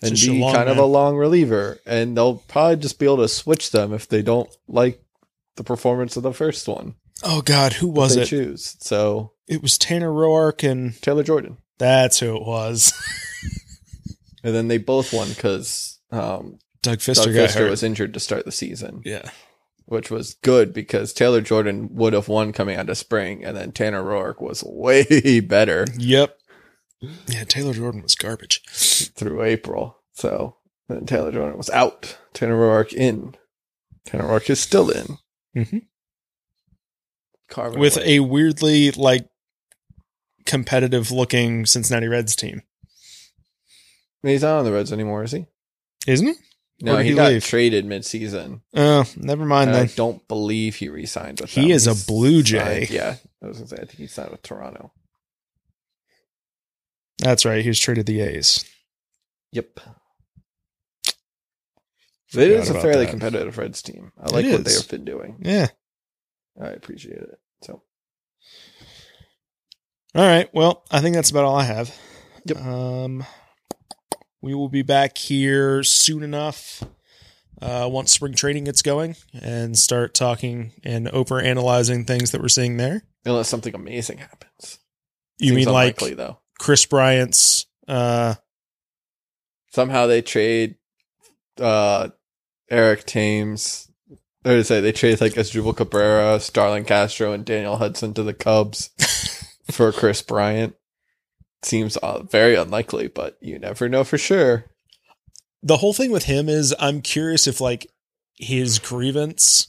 [0.03, 3.29] and Just be kind of a long reliever, and they'll probably just be able to
[3.29, 5.03] switch them if they don't like
[5.57, 6.95] the performance of the first one.
[7.23, 7.75] Oh, God.
[7.75, 8.27] Who was they it?
[8.27, 8.77] choose?
[8.81, 12.95] So It was Tanner Roark, and Taylor Jordan, that's who it was.
[14.43, 18.45] and then they both won because um, Doug Fister Doug Fister was injured to start
[18.45, 19.31] the season, yeah.
[19.87, 23.73] which was good because Taylor Jordan would have won coming out of spring, and then
[23.73, 26.37] Tanner Roark was way better Yep.
[27.29, 28.63] Yeah, Taylor Jordan was garbage.
[29.15, 29.97] through April.
[30.13, 30.57] So
[30.89, 32.19] then Taylor Jordan was out.
[32.35, 33.35] Tanner Roark in.
[34.05, 35.17] Tanner Roark is still in.
[35.57, 35.87] Mhm.
[37.49, 38.17] Carving With away.
[38.17, 39.27] a weirdly, like,
[40.47, 42.63] competitive looking Cincinnati Reds team.
[44.23, 45.47] He's not on the Reds anymore, is he?
[46.07, 46.35] Isn't he?
[46.83, 47.45] No, he, he got leave?
[47.45, 48.63] traded mid-season.
[48.75, 51.71] Oh, never mind I don't believe he re-signed with He them.
[51.73, 52.87] is a Blue Jay.
[52.87, 54.93] signed- yeah, I was gonna say I think he signed with Toronto.
[57.19, 57.63] That's right.
[57.63, 58.65] He was traded the A's.
[59.53, 59.81] Yep.
[62.33, 63.11] It is a fairly that.
[63.11, 64.13] competitive Reds team.
[64.19, 65.37] I like what they've been doing.
[65.43, 65.67] Yeah.
[66.63, 67.39] I appreciate it.
[67.63, 67.83] So
[70.15, 70.49] All right.
[70.55, 71.95] Well, I think that's about all I have.
[72.47, 72.57] Yep.
[72.59, 73.25] Um,
[74.43, 76.83] we will be back here soon enough
[77.61, 82.49] uh, once spring training gets going and start talking and over analyzing things that we're
[82.49, 83.03] seeing there.
[83.25, 84.79] unless something amazing happens.
[85.39, 86.39] You Seems mean like though?
[86.59, 87.67] Kris Bryant's?
[87.89, 88.35] Uh,
[89.73, 90.77] Somehow they trade
[91.61, 92.09] uh
[92.71, 93.87] Eric Thames.
[94.45, 98.33] Or to say they trade like Asdrubal Cabrera, Starlin Castro, and Daniel Hudson to the
[98.33, 98.89] Cubs
[99.71, 100.75] for Kris Bryant.
[101.63, 104.65] Seems uh, very unlikely, but you never know for sure.
[105.63, 107.87] the whole thing with him is I'm curious if like
[108.35, 109.69] his grievance,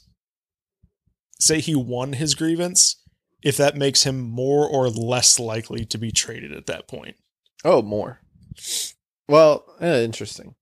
[1.40, 2.96] say he won his grievance,
[3.44, 7.18] if that makes him more or less likely to be traded at that point.
[7.66, 8.22] Oh, more.
[9.28, 10.56] Well, eh, interesting.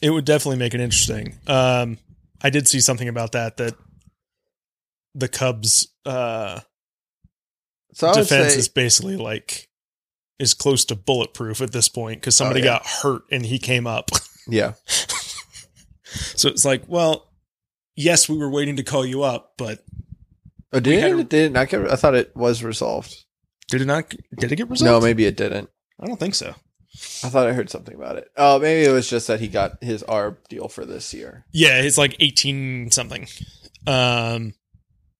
[0.00, 1.38] It would definitely make it interesting.
[1.46, 1.98] Um,
[2.42, 3.74] I did see something about that that
[5.14, 6.60] the Cubs uh,
[7.92, 9.68] So defense say, is basically like
[10.42, 12.70] is close to bulletproof at this point because somebody Oh, yeah.
[12.78, 14.10] got hurt and he came up.
[14.48, 14.72] yeah,
[16.04, 17.30] so it's like, well,
[17.96, 19.84] yes, we were waiting to call you up, but
[20.72, 21.90] oh, did it, a- did it not get?
[21.90, 23.14] I thought it was resolved.
[23.68, 24.08] did it not?
[24.36, 24.90] Did it get resolved?
[24.90, 25.70] No, maybe it didn't.
[26.00, 26.54] I don't think so.
[27.24, 28.28] I thought I heard something about it.
[28.36, 31.46] Oh, maybe it was just that he got his ARB deal for this year.
[31.52, 33.26] Yeah, it's like eighteen something.
[33.86, 34.54] Um,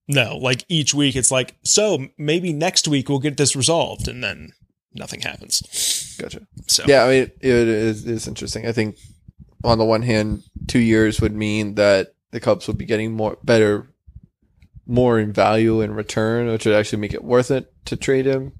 [0.08, 4.22] No, like each week it's like, so maybe next week we'll get this resolved, and
[4.22, 4.52] then
[4.94, 6.16] nothing happens.
[6.20, 6.46] Gotcha.
[6.66, 8.66] So Yeah, I mean, it is it's interesting.
[8.66, 8.96] I think
[9.64, 13.38] on the one hand, two years would mean that the Cubs would be getting more
[13.42, 13.88] better,
[14.86, 18.52] more in value in return, which would actually make it worth it to trade him.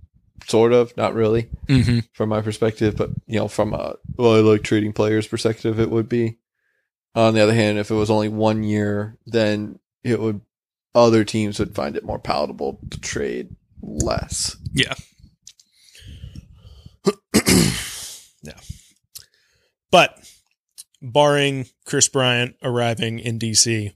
[0.49, 2.01] Sort of, not really, mm-hmm.
[2.13, 5.91] from my perspective, but you know, from a well, I like trading players perspective, it
[5.91, 6.39] would be.
[7.15, 10.41] On the other hand, if it was only one year, then it would
[10.95, 14.57] other teams would find it more palatable to trade less.
[14.73, 14.95] yeah.
[19.93, 20.19] But
[21.01, 23.93] barring Kris Bryant arriving in DC,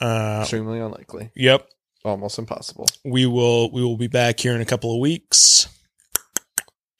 [0.00, 1.68] uh, Extremely unlikely, yep,
[2.04, 2.86] almost impossible.
[3.04, 5.68] we will we will be back here in a couple of weeks.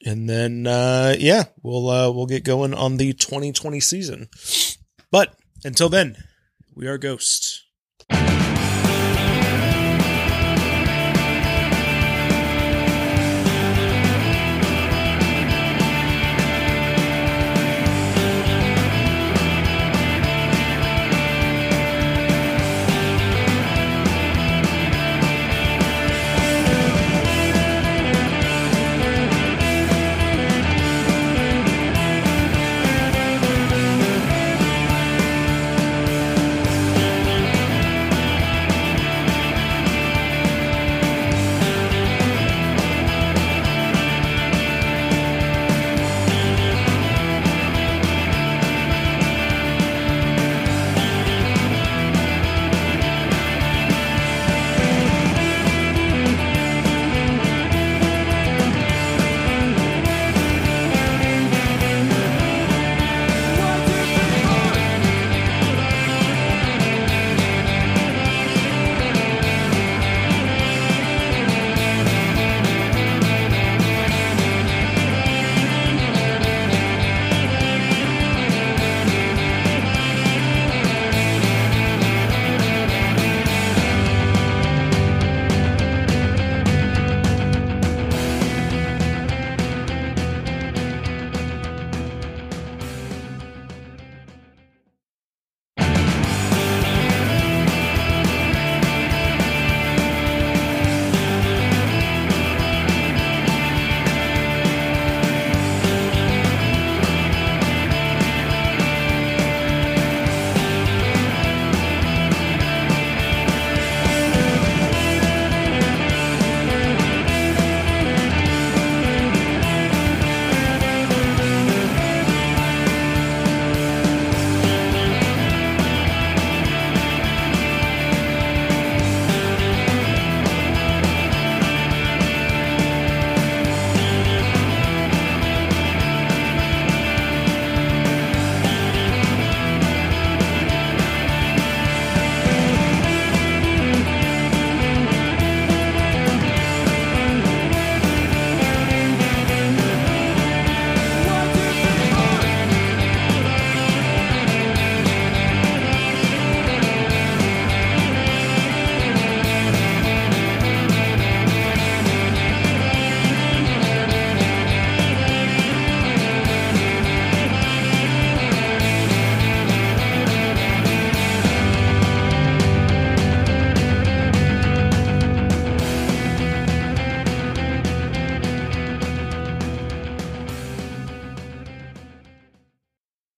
[0.05, 4.29] And then uh yeah, we'll uh we'll get going on the 2020 season.
[5.13, 6.17] But until then,
[6.75, 7.63] we are Ghost.